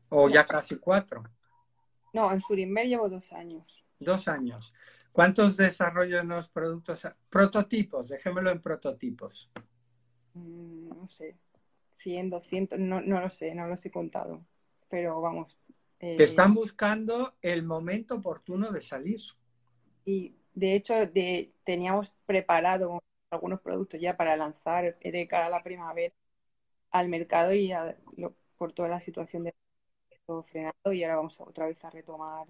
O 0.10 0.30
ya 0.30 0.46
casi 0.46 0.78
cuatro. 0.78 1.24
No, 2.14 2.32
en 2.32 2.42
Surinmer 2.42 2.88
llevo 2.88 3.10
dos 3.10 3.32
años. 3.34 3.84
Dos 4.00 4.28
años. 4.28 4.74
¿Cuántos 5.12 5.58
desarrollos 5.58 6.22
en 6.22 6.30
los 6.30 6.48
productos? 6.50 7.08
Prototipos, 7.30 8.10
déjemelo 8.10 8.52
en 8.52 8.62
prototipos. 8.62 9.52
Mm, 10.34 10.90
no 10.90 11.08
sé, 11.08 11.38
100, 11.96 12.30
200, 12.30 12.80
no, 12.80 13.02
no 13.02 13.20
lo 13.20 13.30
sé, 13.30 13.56
no 13.56 13.68
los 13.68 13.84
he 13.86 13.92
contado, 13.92 14.46
pero 14.90 15.20
vamos. 15.22 15.58
Eh, 16.00 16.16
Te 16.16 16.24
están 16.24 16.54
buscando 16.54 17.36
el 17.42 17.64
momento 17.64 18.16
oportuno 18.16 18.72
de 18.72 18.82
salir. 18.82 19.20
Y 20.06 20.36
de 20.54 20.76
hecho 20.76 20.94
de, 21.08 21.54
teníamos 21.64 22.12
preparado 22.26 23.00
algunos 23.32 23.62
productos 23.62 24.00
ya 24.00 24.16
para 24.16 24.38
lanzar 24.38 24.98
de 25.00 25.28
cara 25.28 25.48
a 25.48 25.50
la 25.50 25.64
primavera 25.64 26.14
al 26.92 27.10
mercado 27.10 27.54
y 27.54 27.72
por 28.58 28.72
toda 28.72 28.88
la 28.88 29.00
situación 29.00 29.44
de 29.44 29.54
frenado 30.44 30.94
y 30.94 31.04
ahora 31.04 31.18
vamos 31.18 31.40
otra 31.40 31.68
vez 31.68 31.84
a 31.84 31.90
retomar 31.90 32.48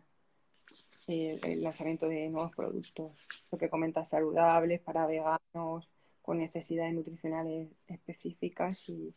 el, 1.07 1.39
el 1.43 1.61
lanzamiento 1.63 2.07
de 2.07 2.29
nuevos 2.29 2.55
productos. 2.55 3.11
Lo 3.51 3.57
que 3.57 3.69
comentas, 3.69 4.09
saludables 4.09 4.81
para 4.81 5.05
veganos, 5.05 5.89
con 6.21 6.39
necesidades 6.39 6.93
nutricionales 6.93 7.69
específicas 7.87 8.89
y, 8.89 9.15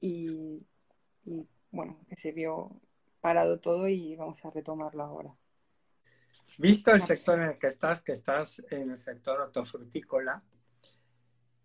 y, 0.00 0.66
bueno, 1.70 1.98
que 2.08 2.16
se 2.16 2.32
vio 2.32 2.72
parado 3.20 3.60
todo 3.60 3.86
y 3.86 4.16
vamos 4.16 4.44
a 4.44 4.50
retomarlo 4.50 5.04
ahora. 5.04 5.36
Visto 6.58 6.90
el 6.90 7.02
sector 7.02 7.38
en 7.38 7.50
el 7.50 7.58
que 7.58 7.68
estás, 7.68 8.00
que 8.00 8.10
estás 8.10 8.60
en 8.70 8.90
el 8.90 8.98
sector 8.98 9.40
hortofrutícola, 9.40 10.42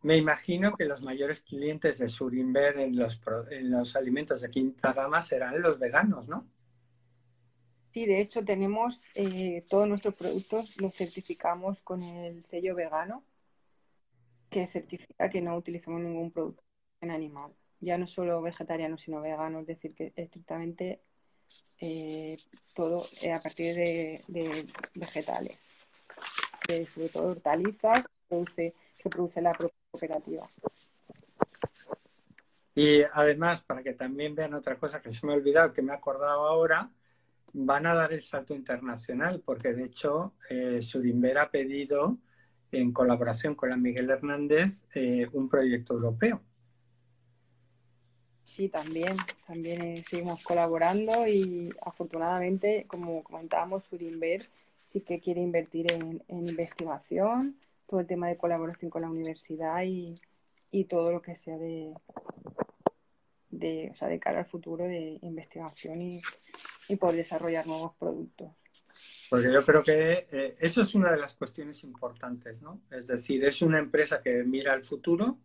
me 0.05 0.17
imagino 0.17 0.75
que 0.75 0.85
los 0.85 1.01
mayores 1.01 1.41
clientes 1.41 1.97
de 1.97 2.09
Surinver 2.09 2.77
en 2.77 2.95
los, 2.95 3.19
en 3.49 3.71
los 3.71 3.95
alimentos 3.95 4.41
de 4.41 4.51
quinta 4.51 4.93
gama 4.93 5.19
serán 5.23 5.59
los 5.59 5.79
veganos, 5.79 6.29
¿no? 6.29 6.47
Sí, 7.91 8.05
de 8.05 8.21
hecho 8.21 8.45
tenemos 8.45 9.05
eh, 9.15 9.65
todos 9.67 9.87
nuestros 9.87 10.13
productos, 10.13 10.79
los 10.79 10.93
certificamos 10.93 11.81
con 11.81 12.03
el 12.03 12.43
sello 12.43 12.75
vegano, 12.75 13.23
que 14.51 14.67
certifica 14.67 15.27
que 15.27 15.41
no 15.41 15.57
utilizamos 15.57 16.01
ningún 16.01 16.29
producto 16.29 16.63
en 17.01 17.09
animal 17.09 17.51
ya 17.79 17.97
no 17.97 18.05
solo 18.07 18.41
vegetariano, 18.41 18.97
sino 18.97 19.21
vegano, 19.21 19.61
es 19.61 19.67
decir, 19.67 19.93
que 19.93 20.13
estrictamente 20.15 21.01
eh, 21.79 22.37
todo 22.73 23.05
eh, 23.21 23.31
a 23.33 23.39
partir 23.39 23.75
de, 23.75 24.67
vegetales, 24.95 25.57
sobre 26.93 27.09
todo 27.09 27.29
hortalizas 27.29 28.05
produce, 28.27 28.73
que 28.97 29.09
produce 29.09 29.41
la 29.41 29.53
propia 29.53 29.84
cooperativa. 29.95 30.47
Y 32.75 33.01
además, 33.13 33.61
para 33.61 33.81
que 33.81 33.93
también 33.93 34.35
vean 34.35 34.53
otra 34.53 34.77
cosa 34.77 35.01
que 35.01 35.09
se 35.09 35.25
me 35.25 35.33
ha 35.33 35.35
olvidado, 35.35 35.73
que 35.73 35.81
me 35.81 35.93
he 35.93 35.95
acordado 35.95 36.45
ahora, 36.45 36.91
van 37.53 37.85
a 37.85 37.93
dar 37.93 38.11
el 38.11 38.21
salto 38.21 38.53
internacional, 38.53 39.41
porque 39.45 39.73
de 39.73 39.85
hecho 39.85 40.33
eh, 40.49 40.81
Surinver 40.81 41.37
ha 41.37 41.49
pedido, 41.49 42.17
en 42.71 42.91
colaboración 42.91 43.55
con 43.55 43.69
la 43.69 43.77
Miguel 43.77 44.09
Hernández, 44.09 44.85
eh, 44.93 45.27
un 45.31 45.47
proyecto 45.47 45.93
europeo. 45.93 46.41
Sí, 48.43 48.69
también, 48.69 49.15
también 49.47 49.81
eh, 49.81 50.03
seguimos 50.07 50.43
colaborando 50.43 51.25
y 51.27 51.69
afortunadamente, 51.81 52.85
como 52.87 53.23
comentábamos, 53.23 53.85
Surinver 53.85 54.47
sí 54.83 55.01
que 55.01 55.19
quiere 55.19 55.41
invertir 55.41 55.91
en, 55.91 56.21
investigación, 56.27 57.57
todo 57.85 57.99
el 57.99 58.07
tema 58.07 58.27
de 58.27 58.37
colaboración 58.37 58.89
con 58.89 59.01
la 59.01 59.09
universidad 59.09 59.83
y, 59.83 60.15
todo 60.89 61.13
lo 61.13 61.21
que 61.21 61.37
sea 61.37 61.57
de, 61.57 61.93
de, 63.49 63.89
o 63.91 63.93
sea, 63.93 64.09
de 64.09 64.19
cara 64.19 64.39
al 64.39 64.45
futuro 64.45 64.83
de 64.83 65.19
investigación 65.21 66.01
y, 66.01 66.21
y 66.89 66.97
poder 66.97 67.15
desarrollar 67.15 67.65
nuevos 67.65 67.93
productos. 67.95 68.51
Porque 69.29 69.51
yo 69.51 69.63
creo 69.63 69.83
que 69.83 70.27
eh, 70.31 70.55
eso 70.59 70.81
es 70.81 70.95
una 70.95 71.11
de 71.11 71.17
las 71.17 71.33
cuestiones 71.33 71.83
importantes, 71.83 72.61
¿no? 72.61 72.81
Es 72.91 73.07
decir, 73.07 73.43
es 73.43 73.61
una 73.61 73.79
empresa 73.79 74.21
que 74.21 74.43
mira 74.43 74.73
al 74.73 74.83
futuro 74.83 75.39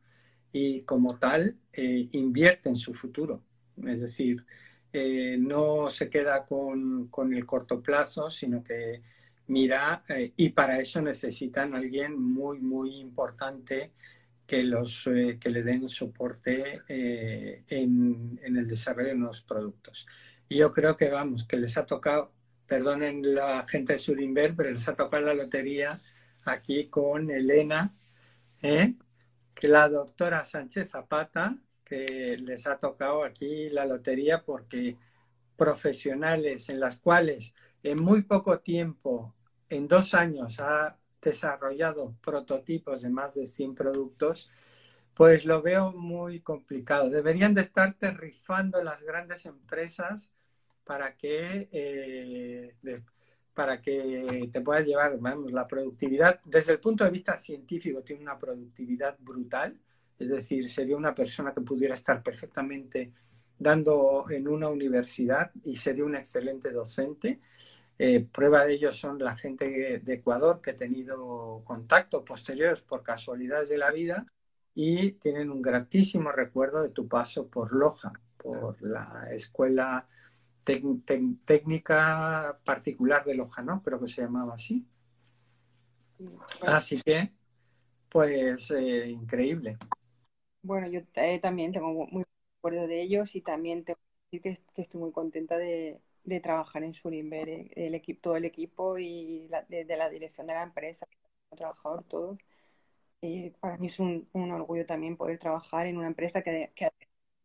y 0.52 0.82
como 0.82 1.18
tal 1.18 1.56
eh, 1.72 2.08
invierte 2.12 2.68
en 2.68 2.76
su 2.76 2.94
futuro. 2.94 3.42
Es 3.86 4.00
decir, 4.00 4.44
eh, 4.92 5.36
no 5.38 5.88
se 5.90 6.10
queda 6.10 6.44
con, 6.44 7.08
con, 7.08 7.32
el 7.32 7.46
corto 7.46 7.80
plazo, 7.80 8.30
sino 8.30 8.62
que 8.62 9.02
mira 9.50 10.04
y 10.36 10.50
para 10.50 10.78
eso 10.78 11.02
necesitan 11.02 11.74
a 11.74 11.78
alguien 11.78 12.18
muy, 12.18 12.60
muy 12.60 12.96
importante 12.98 13.92
que, 14.46 14.62
los, 14.62 15.04
que 15.04 15.50
le 15.50 15.62
den 15.62 15.88
soporte 15.88 16.82
en, 16.88 18.38
en 18.42 18.56
el 18.56 18.68
desarrollo 18.68 19.08
de 19.08 19.14
nuevos 19.16 19.42
productos. 19.42 20.06
Y 20.48 20.56
yo 20.58 20.72
creo 20.72 20.96
que, 20.96 21.08
vamos, 21.08 21.44
que 21.44 21.56
les 21.56 21.76
ha 21.76 21.86
tocado, 21.86 22.32
perdonen 22.66 23.34
la 23.34 23.66
gente 23.68 23.94
de 23.94 23.98
Surinver, 23.98 24.54
pero 24.56 24.70
les 24.70 24.88
ha 24.88 24.96
tocado 24.96 25.26
la 25.26 25.34
lotería 25.34 26.00
aquí 26.44 26.88
con 26.88 27.30
Elena, 27.30 27.94
¿eh? 28.62 28.94
que 29.54 29.68
la 29.68 29.88
doctora 29.88 30.44
Sánchez 30.44 30.90
Zapata, 30.90 31.56
que 31.84 32.38
les 32.38 32.66
ha 32.66 32.78
tocado 32.78 33.24
aquí 33.24 33.68
la 33.70 33.84
lotería 33.84 34.44
porque 34.44 34.96
profesionales 35.56 36.68
en 36.68 36.80
las 36.80 36.96
cuales 36.96 37.52
en 37.82 38.02
muy 38.02 38.22
poco 38.22 38.60
tiempo, 38.60 39.34
en 39.70 39.88
dos 39.88 40.14
años, 40.14 40.60
ha 40.60 40.96
desarrollado 41.22 42.16
prototipos 42.20 43.02
de 43.02 43.10
más 43.10 43.34
de 43.34 43.46
100 43.46 43.74
productos, 43.74 44.50
pues 45.14 45.44
lo 45.44 45.62
veo 45.62 45.92
muy 45.92 46.40
complicado. 46.40 47.10
Deberían 47.10 47.54
de 47.54 47.62
estar 47.62 47.96
rifando 48.16 48.82
las 48.82 49.02
grandes 49.02 49.46
empresas 49.46 50.32
para 50.84 51.16
que, 51.16 51.68
eh, 51.72 52.74
para 53.54 53.80
que 53.80 54.48
te 54.52 54.60
puedas 54.60 54.86
llevar, 54.86 55.18
la 55.50 55.68
productividad, 55.68 56.40
desde 56.44 56.72
el 56.72 56.80
punto 56.80 57.04
de 57.04 57.10
vista 57.10 57.36
científico, 57.36 58.02
tiene 58.02 58.22
una 58.22 58.38
productividad 58.38 59.16
brutal, 59.20 59.78
es 60.18 60.28
decir, 60.28 60.68
sería 60.68 60.96
una 60.96 61.14
persona 61.14 61.52
que 61.54 61.60
pudiera 61.60 61.94
estar 61.94 62.22
perfectamente 62.22 63.12
dando 63.58 64.26
en 64.30 64.48
una 64.48 64.68
universidad 64.68 65.50
y 65.64 65.76
sería 65.76 66.04
un 66.04 66.16
excelente 66.16 66.72
docente. 66.72 67.40
Eh, 68.02 68.20
prueba 68.20 68.64
de 68.64 68.72
ello 68.72 68.92
son 68.92 69.18
la 69.18 69.36
gente 69.36 70.00
de 70.02 70.14
Ecuador 70.14 70.62
que 70.62 70.70
he 70.70 70.74
tenido 70.74 71.60
contacto 71.66 72.24
posteriores 72.24 72.80
por 72.80 73.02
casualidades 73.02 73.68
de 73.68 73.76
la 73.76 73.90
vida 73.90 74.24
y 74.74 75.12
tienen 75.12 75.50
un 75.50 75.60
gratísimo 75.60 76.32
recuerdo 76.32 76.82
de 76.82 76.88
tu 76.88 77.06
paso 77.06 77.48
por 77.48 77.74
Loja, 77.74 78.14
por 78.38 78.80
la 78.80 79.24
escuela 79.34 80.08
técnica 81.44 82.58
particular 82.64 83.22
de 83.26 83.34
Loja, 83.34 83.62
¿no? 83.62 83.82
Creo 83.82 84.00
que 84.00 84.06
se 84.06 84.22
llamaba 84.22 84.54
así. 84.54 84.86
Así 86.62 87.02
que, 87.02 87.34
pues, 88.08 88.70
eh, 88.70 89.10
increíble. 89.10 89.76
Bueno, 90.62 90.88
yo 90.88 91.00
eh, 91.16 91.38
también 91.38 91.70
tengo 91.70 91.92
muy 91.92 92.24
recuerdo 92.56 92.86
de 92.86 93.02
ellos 93.02 93.36
y 93.36 93.42
también 93.42 93.84
tengo 93.84 93.98
que 94.30 94.38
decir 94.38 94.64
que, 94.74 94.80
estoy 94.80 95.00
muy 95.02 95.12
contenta 95.12 95.58
de, 95.58 96.00
trabajar 96.42 96.82
en 96.84 96.94
Surinver, 96.94 97.48
eh, 97.48 97.72
el 97.76 97.94
equipo, 97.94 98.20
todo 98.20 98.36
el 98.36 98.44
equipo 98.44 98.98
y 98.98 99.48
de, 99.68 99.96
la 99.96 100.08
dirección 100.08 100.46
de 100.46 100.54
la 100.54 100.62
empresa, 100.62 101.06
el 101.50 101.58
trabajador, 101.58 102.04
todo. 102.04 102.38
para 103.60 103.76
mí 103.78 103.86
es 103.86 103.98
un, 103.98 104.28
orgullo 104.34 104.86
también 104.86 105.16
poder 105.16 105.38
trabajar 105.38 105.86
en 105.86 105.96
una 105.98 106.06
empresa 106.06 106.42
que, 106.42 106.72
que 106.74 106.90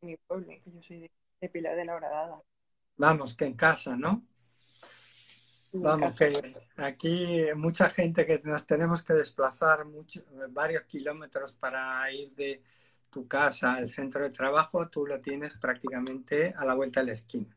mi 0.02 0.18
pueblo, 0.18 0.48
que 0.48 0.72
yo 0.72 0.82
soy 0.82 1.00
de, 1.00 1.12
de 1.42 1.50
Pilar 1.50 1.76
de 1.76 1.86
la 1.86 1.96
Horadada. 1.96 2.42
Vamos, 2.98 3.36
que 3.36 3.46
en 3.46 3.56
casa, 3.56 3.96
¿no? 3.98 4.24
Vamos, 5.74 6.16
que 6.16 6.56
aquí 6.78 7.48
mucha 7.56 7.90
gente 7.90 8.26
que 8.26 8.42
nos 8.44 8.66
tenemos 8.66 9.04
que 9.04 9.14
desplazar 9.14 9.86
mucho, 9.86 10.24
varios 10.52 10.84
kilómetros 10.84 11.54
para 11.54 12.10
ir 12.12 12.34
de 12.36 12.62
tu 13.10 13.28
casa 13.28 13.74
al 13.74 13.90
centro 13.90 14.24
de 14.24 14.30
trabajo, 14.30 14.88
tú 14.88 15.06
lo 15.06 15.20
tienes 15.20 15.56
prácticamente 15.56 16.54
a 16.56 16.66
la 16.66 16.76
vuelta 16.76 17.02
de 17.02 17.08
la 17.08 17.14
esquina. 17.14 17.56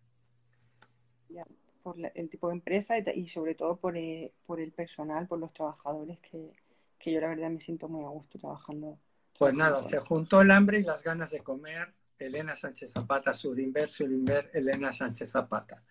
Por 1.82 1.96
el 2.14 2.28
tipo 2.28 2.48
de 2.48 2.54
empresa 2.54 2.96
y, 2.98 3.28
sobre 3.28 3.54
todo 3.54 3.76
por, 3.76 3.96
eh, 3.96 4.32
por, 4.46 4.60
el 4.60 4.72
personal, 4.72 5.26
por 5.26 5.38
los 5.38 5.52
trabajadores, 5.52 6.18
que, 6.20 6.52
que, 6.98 7.12
yo 7.12 7.20
la 7.20 7.28
verdad 7.28 7.50
me 7.50 7.60
siento 7.60 7.88
muy 7.88 8.04
a 8.04 8.08
gusto 8.08 8.38
trabajando. 8.38 8.98
Pues 9.38 9.54
nada, 9.54 9.82
se 9.82 9.98
juntó 9.98 10.40
el 10.40 10.50
hambre 10.50 10.80
y 10.80 10.82
las 10.82 11.02
ganas 11.02 11.30
de 11.30 11.40
comer 11.40 11.94
Elena 12.18 12.56
Sánchez 12.56 12.92
Zapata, 12.92 13.32
Surinver, 13.32 13.88
Surinver, 13.88 14.50
Elena 14.52 14.92
Sánchez 14.92 15.30
Zapata. 15.30 15.82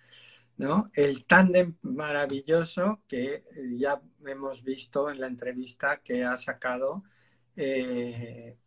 ¿no? 0.58 0.90
El 0.94 1.26
tándem 1.26 1.78
maravilloso 1.84 3.02
que 3.08 3.36
eh, 3.36 3.44
ya 3.78 4.02
hemos 4.26 4.64
visto 4.64 5.10
en 5.10 5.20
la 5.20 5.28
entrevista 5.28 6.02
que 6.04 6.24
ha 6.24 6.36
sacado 6.36 7.04
eh, 7.56 8.58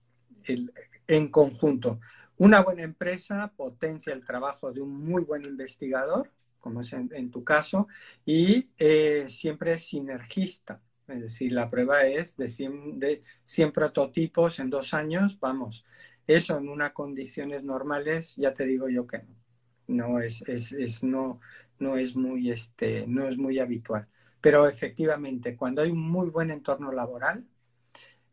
en 1.06 1.28
conjunto. 1.28 2.00
Una 2.38 2.62
buena 2.62 2.82
empresa 2.82 3.52
potencia 3.54 4.12
el 4.12 4.24
trabajo 4.24 4.72
de 4.72 4.80
un 4.80 5.04
muy 5.04 5.24
buen 5.24 5.44
investigador, 5.44 6.30
como 6.60 6.80
es 6.82 6.92
en, 6.92 7.30
tu 7.30 7.42
caso, 7.44 7.88
y 8.24 8.70
eh, 8.78 9.26
siempre 9.28 9.72
es 9.72 9.88
sinergista. 9.88 10.80
Es 11.08 11.20
decir, 11.20 11.52
la 11.52 11.68
prueba 11.68 12.06
es 12.06 12.36
de 12.36 12.46
de 12.94 13.22
100 13.42 13.72
prototipos 13.72 14.60
en 14.60 14.70
dos 14.70 14.94
años, 14.94 15.38
vamos, 15.40 15.84
eso 16.26 16.58
en 16.58 16.68
unas 16.68 16.92
condiciones 16.92 17.64
normales, 17.64 18.36
ya 18.36 18.54
te 18.54 18.64
digo 18.64 18.88
yo 18.88 19.06
que 19.06 19.18
no. 19.18 19.40
No 19.88 20.20
es, 20.20 20.42
es, 20.46 21.02
no, 21.02 21.40
no 21.80 21.96
es 21.96 22.14
muy 22.14 22.52
este, 22.52 23.04
no 23.08 23.26
es 23.26 23.36
muy 23.36 23.58
habitual. 23.58 24.06
Pero 24.40 24.68
efectivamente, 24.68 25.56
cuando 25.56 25.82
hay 25.82 25.90
un 25.90 26.00
muy 26.00 26.30
buen 26.30 26.52
entorno 26.52 26.92
laboral, 26.92 27.44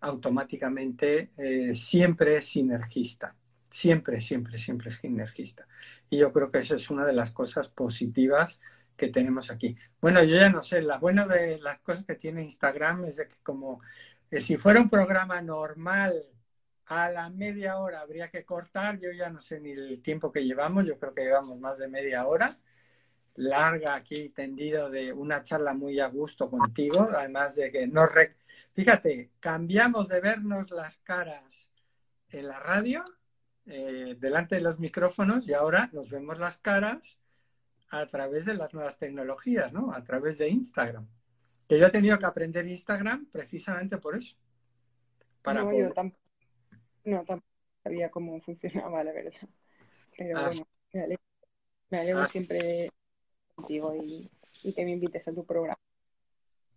automáticamente 0.01 1.31
eh, 1.37 1.73
siempre 1.73 2.37
es 2.37 2.45
sinergista. 2.45 3.35
Siempre, 3.69 4.21
siempre, 4.21 4.57
siempre 4.57 4.89
es 4.89 4.97
sinergista. 4.97 5.67
Y 6.09 6.19
yo 6.19 6.31
creo 6.31 6.49
que 6.49 6.59
eso 6.59 6.75
es 6.75 6.89
una 6.89 7.05
de 7.05 7.13
las 7.13 7.31
cosas 7.31 7.69
positivas 7.69 8.59
que 8.95 9.07
tenemos 9.09 9.51
aquí. 9.51 9.75
Bueno, 10.01 10.23
yo 10.23 10.35
ya 10.35 10.49
no 10.49 10.61
sé, 10.61 10.81
la 10.81 10.97
buena 10.97 11.27
de 11.27 11.59
las 11.59 11.79
cosas 11.79 12.05
que 12.05 12.15
tiene 12.15 12.43
Instagram 12.43 13.05
es 13.05 13.17
de 13.17 13.27
que 13.27 13.37
como 13.43 13.81
eh, 14.31 14.41
si 14.41 14.57
fuera 14.57 14.81
un 14.81 14.89
programa 14.89 15.41
normal 15.41 16.13
a 16.87 17.09
la 17.11 17.29
media 17.29 17.77
hora 17.77 18.01
habría 18.01 18.29
que 18.29 18.45
cortar, 18.45 18.99
yo 18.99 19.11
ya 19.11 19.29
no 19.29 19.39
sé 19.41 19.59
ni 19.59 19.71
el 19.71 20.01
tiempo 20.01 20.31
que 20.31 20.43
llevamos, 20.43 20.85
yo 20.85 20.97
creo 20.99 21.13
que 21.13 21.23
llevamos 21.23 21.59
más 21.59 21.77
de 21.77 21.87
media 21.87 22.25
hora, 22.27 22.57
larga 23.35 23.95
aquí 23.95 24.29
tendido 24.29 24.89
de 24.89 25.13
una 25.13 25.43
charla 25.43 25.73
muy 25.73 25.99
a 25.99 26.07
gusto 26.07 26.49
contigo, 26.49 27.07
además 27.15 27.55
de 27.55 27.71
que 27.71 27.87
nos... 27.87 28.09
Fíjate, 28.73 29.31
cambiamos 29.39 30.07
de 30.07 30.21
vernos 30.21 30.71
las 30.71 30.97
caras 30.99 31.71
en 32.29 32.47
la 32.47 32.59
radio, 32.59 33.03
eh, 33.67 34.15
delante 34.19 34.55
de 34.55 34.61
los 34.61 34.79
micrófonos, 34.79 35.47
y 35.47 35.53
ahora 35.53 35.89
nos 35.93 36.09
vemos 36.09 36.39
las 36.39 36.57
caras 36.57 37.19
a 37.89 38.05
través 38.07 38.45
de 38.45 38.55
las 38.55 38.73
nuevas 38.73 38.97
tecnologías, 38.97 39.73
¿no? 39.73 39.93
A 39.93 40.03
través 40.03 40.37
de 40.37 40.49
Instagram. 40.49 41.07
Que 41.67 41.79
yo 41.79 41.87
he 41.87 41.91
tenido 41.91 42.17
que 42.17 42.25
aprender 42.25 42.65
Instagram 42.67 43.27
precisamente 43.31 43.97
por 43.97 44.15
eso. 44.15 44.35
Para 45.41 45.63
poder... 45.63 45.93
No, 47.03 47.23
tampoco 47.23 47.47
sabía 47.83 48.11
cómo 48.11 48.39
funcionaba, 48.41 49.03
la 49.03 49.13
verdad. 49.13 49.31
Pero 50.17 50.37
ah, 50.37 50.45
bueno, 50.47 50.67
me 51.89 51.99
alegro, 51.99 52.21
ah. 52.21 52.27
siempre 52.27 52.89
contigo 53.55 53.95
y, 53.95 54.29
que 54.73 54.83
me 54.83 54.91
invites 54.91 55.27
a 55.27 55.33
tu 55.33 55.45
programa. 55.45 55.79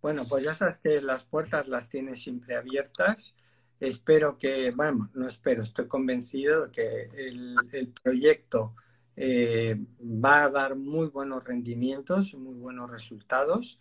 Bueno, 0.01 0.23
pues 0.27 0.43
ya 0.43 0.55
sabes 0.55 0.77
que 0.77 1.01
las 1.01 1.23
puertas 1.23 1.67
las 1.67 1.89
tienes 1.89 2.21
siempre 2.21 2.55
abiertas. 2.55 3.35
Espero 3.81 4.37
que, 4.37 4.69
bueno, 4.69 5.09
no 5.15 5.27
espero, 5.27 5.63
estoy 5.63 5.87
convencido 5.87 6.67
de 6.67 6.71
que 6.71 7.09
el, 7.17 7.91
proyecto 8.03 8.75
eh, 9.15 9.75
va 9.99 10.43
a 10.43 10.49
dar 10.51 10.75
muy 10.75 11.07
buenos 11.07 11.43
rendimientos, 11.43 12.35
muy 12.35 12.53
buenos 12.53 12.91
resultados. 12.91 13.79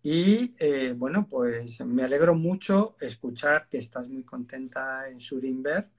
Y 0.00 0.54
eh, 0.60 0.94
bueno, 0.96 1.26
pues 1.28 1.80
me 1.80 2.04
alegro 2.04 2.36
mucho 2.36 2.94
escuchar 3.00 3.68
que 3.68 3.78
estás 3.78 4.08
muy 4.08 4.22
contenta 4.22 5.08
en 5.08 5.18
Surinver 5.18 5.90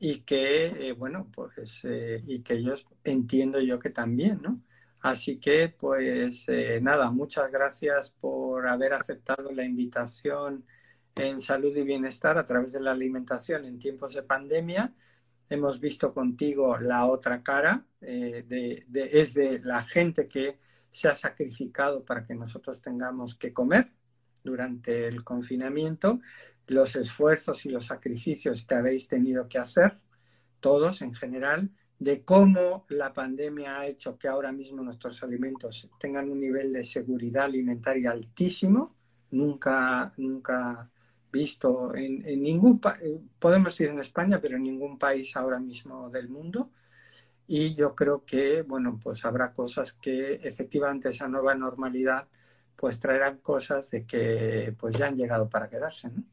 y 0.00 0.22
que, 0.22 0.88
eh, 0.88 0.92
bueno, 0.92 1.28
pues, 1.32 1.82
y 1.84 2.40
que 2.40 2.54
ellos 2.54 2.84
entiendo 3.04 3.60
yo 3.60 3.78
que 3.78 3.90
también, 3.90 4.42
¿no? 4.42 4.60
Así 5.02 5.38
que, 5.38 5.68
pues 5.68 6.46
nada, 6.80 7.12
muchas 7.12 7.50
gracias 7.52 8.10
por 8.10 8.66
haber 8.66 8.92
aceptado 8.92 9.52
la 9.52 9.64
invitación 9.64 10.64
en 11.16 11.40
salud 11.40 11.76
y 11.76 11.82
bienestar 11.82 12.38
a 12.38 12.44
través 12.44 12.72
de 12.72 12.80
la 12.80 12.92
alimentación. 12.92 13.64
En 13.64 13.78
tiempos 13.78 14.14
de 14.14 14.22
pandemia 14.22 14.94
hemos 15.48 15.80
visto 15.80 16.12
contigo 16.14 16.78
la 16.78 17.06
otra 17.06 17.42
cara, 17.42 17.84
eh, 18.00 18.44
de, 18.46 18.84
es 19.12 19.34
de 19.34 19.60
la 19.60 19.82
gente 19.84 20.26
que 20.26 20.58
se 20.90 21.08
ha 21.08 21.14
sacrificado 21.14 22.04
para 22.04 22.24
que 22.26 22.34
nosotros 22.34 22.80
tengamos 22.80 23.34
que 23.34 23.52
comer 23.52 23.92
durante 24.44 25.06
el 25.06 25.24
confinamiento, 25.24 26.20
los 26.66 26.96
esfuerzos 26.96 27.64
y 27.66 27.70
los 27.70 27.86
sacrificios 27.86 28.64
que 28.64 28.74
habéis 28.74 29.08
tenido 29.08 29.48
que 29.48 29.58
hacer, 29.58 29.98
todos 30.60 31.02
en 31.02 31.14
general, 31.14 31.70
de 31.98 32.24
cómo 32.24 32.84
la 32.88 33.12
pandemia 33.12 33.78
ha 33.78 33.86
hecho 33.86 34.18
que 34.18 34.28
ahora 34.28 34.52
mismo 34.52 34.82
nuestros 34.82 35.22
alimentos 35.22 35.88
tengan 35.98 36.30
un 36.30 36.40
nivel 36.40 36.72
de 36.72 36.84
seguridad 36.84 37.44
alimentaria 37.44 38.10
altísimo, 38.10 38.96
nunca, 39.30 40.12
nunca 40.16 40.91
visto 41.32 41.94
en, 41.94 42.22
ningún 42.42 42.78
país, 42.78 43.02
podemos 43.38 43.80
ir 43.80 43.88
en 43.88 43.98
España, 43.98 44.38
pero 44.40 44.56
en 44.56 44.62
ningún 44.64 44.98
país 44.98 45.34
ahora 45.36 45.58
mismo 45.58 46.10
del 46.10 46.28
mundo. 46.28 46.70
Y 47.46 47.74
yo 47.74 47.94
creo 47.94 48.24
que, 48.24 48.62
bueno, 48.62 49.00
pues 49.02 49.24
habrá 49.24 49.52
cosas 49.52 49.94
que 49.94 50.34
efectivamente 50.42 51.08
esa 51.08 51.28
nueva 51.28 51.54
normalidad 51.54 52.28
pues 52.76 53.00
traerán 53.00 53.38
cosas 53.38 53.90
de 53.90 54.04
que 54.06 54.74
pues 54.78 54.96
ya 54.96 55.06
han 55.06 55.16
llegado 55.16 55.48
para 55.48 55.68
quedarse, 55.68 56.08
¿no? 56.10 56.24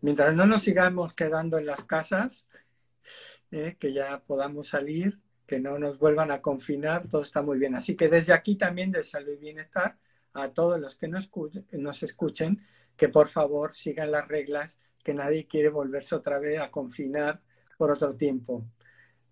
Mientras 0.00 0.34
no 0.34 0.46
nos 0.46 0.62
sigamos 0.62 1.12
quedando 1.14 1.58
en 1.58 1.66
las 1.66 1.84
casas, 1.84 2.46
¿eh? 3.50 3.76
que 3.78 3.92
ya 3.92 4.22
podamos 4.24 4.68
salir, 4.68 5.18
que 5.46 5.58
no 5.58 5.78
nos 5.78 5.98
vuelvan 5.98 6.30
a 6.30 6.40
confinar, 6.40 7.08
todo 7.08 7.22
está 7.22 7.42
muy 7.42 7.58
bien. 7.58 7.74
Así 7.74 7.96
que 7.96 8.08
desde 8.08 8.32
aquí 8.32 8.56
también 8.56 8.92
de 8.92 9.02
Salud 9.02 9.32
y 9.32 9.36
Bienestar, 9.36 9.98
a 10.34 10.50
todos 10.50 10.78
los 10.78 10.94
que 10.94 11.08
nos 11.08 12.02
escuchen, 12.02 12.60
que 12.98 13.08
por 13.08 13.28
favor 13.28 13.72
sigan 13.72 14.10
las 14.10 14.28
reglas, 14.28 14.78
que 15.02 15.14
nadie 15.14 15.46
quiere 15.46 15.70
volverse 15.70 16.16
otra 16.16 16.38
vez 16.38 16.60
a 16.60 16.70
confinar 16.70 17.40
por 17.78 17.92
otro 17.92 18.16
tiempo, 18.16 18.66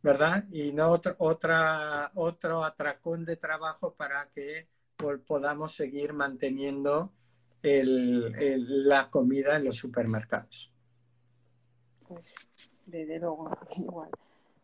¿verdad? 0.02 0.44
Y 0.52 0.72
no 0.72 0.88
otro, 0.88 1.16
otra, 1.18 2.12
otro 2.14 2.64
atracón 2.64 3.24
de 3.24 3.36
trabajo 3.36 3.92
para 3.94 4.30
que 4.30 4.68
podamos 5.26 5.74
seguir 5.74 6.12
manteniendo 6.14 7.12
la 7.62 9.10
comida 9.10 9.56
en 9.56 9.64
los 9.64 9.76
supermercados. 9.76 10.72
Pues, 12.06 12.34
desde 12.86 13.18
luego, 13.18 13.50
igual. 13.76 14.10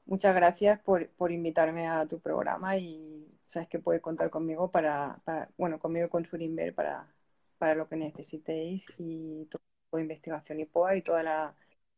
Muchas 0.07 0.35
gracias 0.35 0.81
por, 0.81 1.33
invitarme 1.33 1.89
a 1.89 2.07
tu 2.07 2.21
programa 2.21 2.77
y 2.77 3.27
sabes 3.43 3.69
que 3.69 3.81
puedes 3.81 4.01
contar 4.01 4.31
conmigo 4.31 4.71
para, 4.71 5.21
bueno, 5.59 5.81
conmigo 5.81 6.09
con 6.09 6.25
Surinver 6.25 6.73
para 6.73 7.13
para 7.63 7.77
lo 7.77 7.89
que 7.89 7.95
necesitéis 7.95 8.93
y 8.99 9.45
todo 9.45 10.01
investigación 10.01 10.59
IPOA 10.59 10.97
y 10.97 11.03
toda 11.03 11.23
la, 11.23 11.55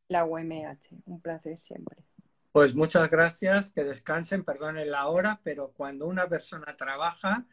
la 0.08 0.26
UMH. 0.26 0.90
Un 1.06 1.22
placer 1.22 1.56
siempre. 1.56 2.04
Pues 2.52 2.74
muchas 2.74 3.08
gracias, 3.08 3.70
que 3.70 3.82
descansen, 3.82 4.44
perdonen 4.44 4.90
la 4.90 5.08
hora, 5.08 5.40
pero 5.42 5.72
cuando 5.74 6.06
una 6.06 6.28
persona 6.28 6.76
trabaja, 6.76 7.46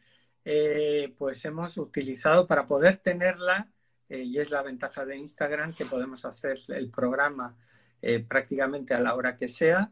eh, 0.44 1.14
pues 1.16 1.42
hemos 1.46 1.78
utilizado 1.78 2.46
para 2.46 2.66
poder 2.66 2.98
tenerla, 2.98 3.72
eh, 4.10 4.24
y 4.24 4.36
es 4.36 4.50
la 4.50 4.62
ventaja 4.62 5.06
de 5.06 5.16
Instagram, 5.16 5.72
que 5.72 5.86
podemos 5.86 6.26
hacer 6.26 6.58
el 6.68 6.90
programa 6.90 7.56
eh, 8.02 8.20
prácticamente 8.20 8.92
a 8.92 9.00
la 9.00 9.14
hora 9.14 9.38
que 9.38 9.48
sea, 9.48 9.90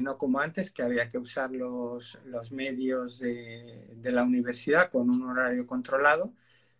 no 0.00 0.16
como 0.16 0.38
antes, 0.38 0.70
que 0.70 0.84
había 0.84 1.08
que 1.08 1.18
usar 1.18 1.50
los, 1.50 2.20
los 2.24 2.52
medios 2.52 3.18
de, 3.18 3.94
de 3.96 4.12
la 4.12 4.22
universidad 4.22 4.92
con 4.92 5.10
un 5.10 5.28
horario 5.28 5.66
controlado 5.66 6.32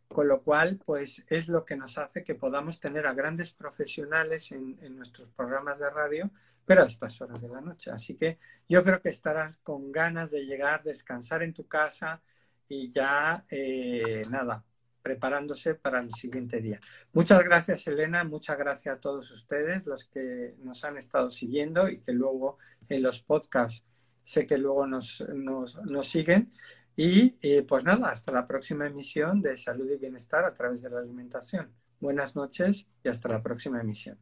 con 0.09 0.29
lo 0.29 0.43
cual, 0.43 0.79
pues 0.85 1.25
es 1.29 1.49
lo 1.49 1.65
que 1.65 1.77
nos 1.77 1.99
hace 1.99 2.25
que 2.25 2.35
podamos 2.35 2.81
tener 2.81 3.07
a 3.07 3.15
grandes 3.15 3.53
profesionales 3.53 4.53
en, 4.53 4.77
nuestros 4.97 5.29
programas 5.31 5.79
de 5.79 5.91
radio, 5.91 6.31
pero 6.65 6.83
a 6.83 6.87
estas 6.87 7.21
horas 7.21 7.41
de 7.41 7.49
la 7.49 7.61
noche. 7.61 7.91
Así 7.91 8.15
que 8.15 8.39
yo 8.69 8.83
creo 8.83 9.01
que 9.01 9.09
estarás 9.09 9.59
con 9.59 9.93
ganas 9.93 10.31
de 10.31 10.47
llegar, 10.47 10.83
descansar 10.83 11.43
en 11.43 11.53
tu 11.53 11.67
casa 11.67 12.23
y 12.69 12.91
ya, 12.91 13.45
eh, 13.51 14.23
nada, 14.31 14.65
preparándose 15.03 15.75
para 15.75 16.01
el 16.01 16.13
siguiente 16.13 16.61
día. 16.61 16.81
Muchas 17.13 17.43
gracias, 17.45 17.87
Elena. 17.87 18.25
Muchas 18.25 18.59
gracias 18.59 18.97
a 18.97 19.01
todos 19.01 19.31
ustedes, 19.31 19.87
los 19.87 20.05
que 20.05 20.55
nos 20.59 20.83
han 20.85 20.97
estado 20.97 21.31
siguiendo 21.31 21.89
y 21.89 22.01
que 22.01 22.13
luego 22.13 22.59
en 22.89 23.03
los 23.03 23.21
podcasts 23.23 23.85
sé 24.25 24.47
que 24.47 24.59
luego 24.59 24.87
nos, 24.87 25.25
nos, 25.33 25.77
nos 25.85 26.09
siguen. 26.09 26.51
Y 26.97 27.37
eh, 27.43 27.63
pues 27.63 27.85
nada, 27.85 28.09
hasta 28.09 28.33
la 28.33 28.47
próxima 28.47 28.87
emisión 28.87 29.43
de 29.43 29.59
Salud 29.59 29.91
y 29.91 29.99
Bienestar 29.99 30.47
a 30.47 30.55
través 30.55 30.83
de 30.83 30.89
la 30.89 31.01
alimentación. 31.01 31.71
Buenas 32.01 32.35
noches 32.35 32.87
y 33.05 33.09
hasta 33.09 33.29
la 33.29 33.43
próxima 33.43 33.81
emisión. 33.81 34.19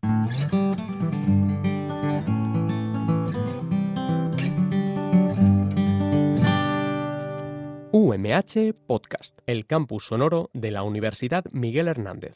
UMH 7.93 8.75
Podcast, 8.89 9.39
el 9.47 9.67
campus 9.67 10.07
sonoro 10.07 10.51
de 10.53 10.73
la 10.73 10.83
Universidad 10.83 11.45
Miguel 11.53 11.87
Hernández. 11.87 12.33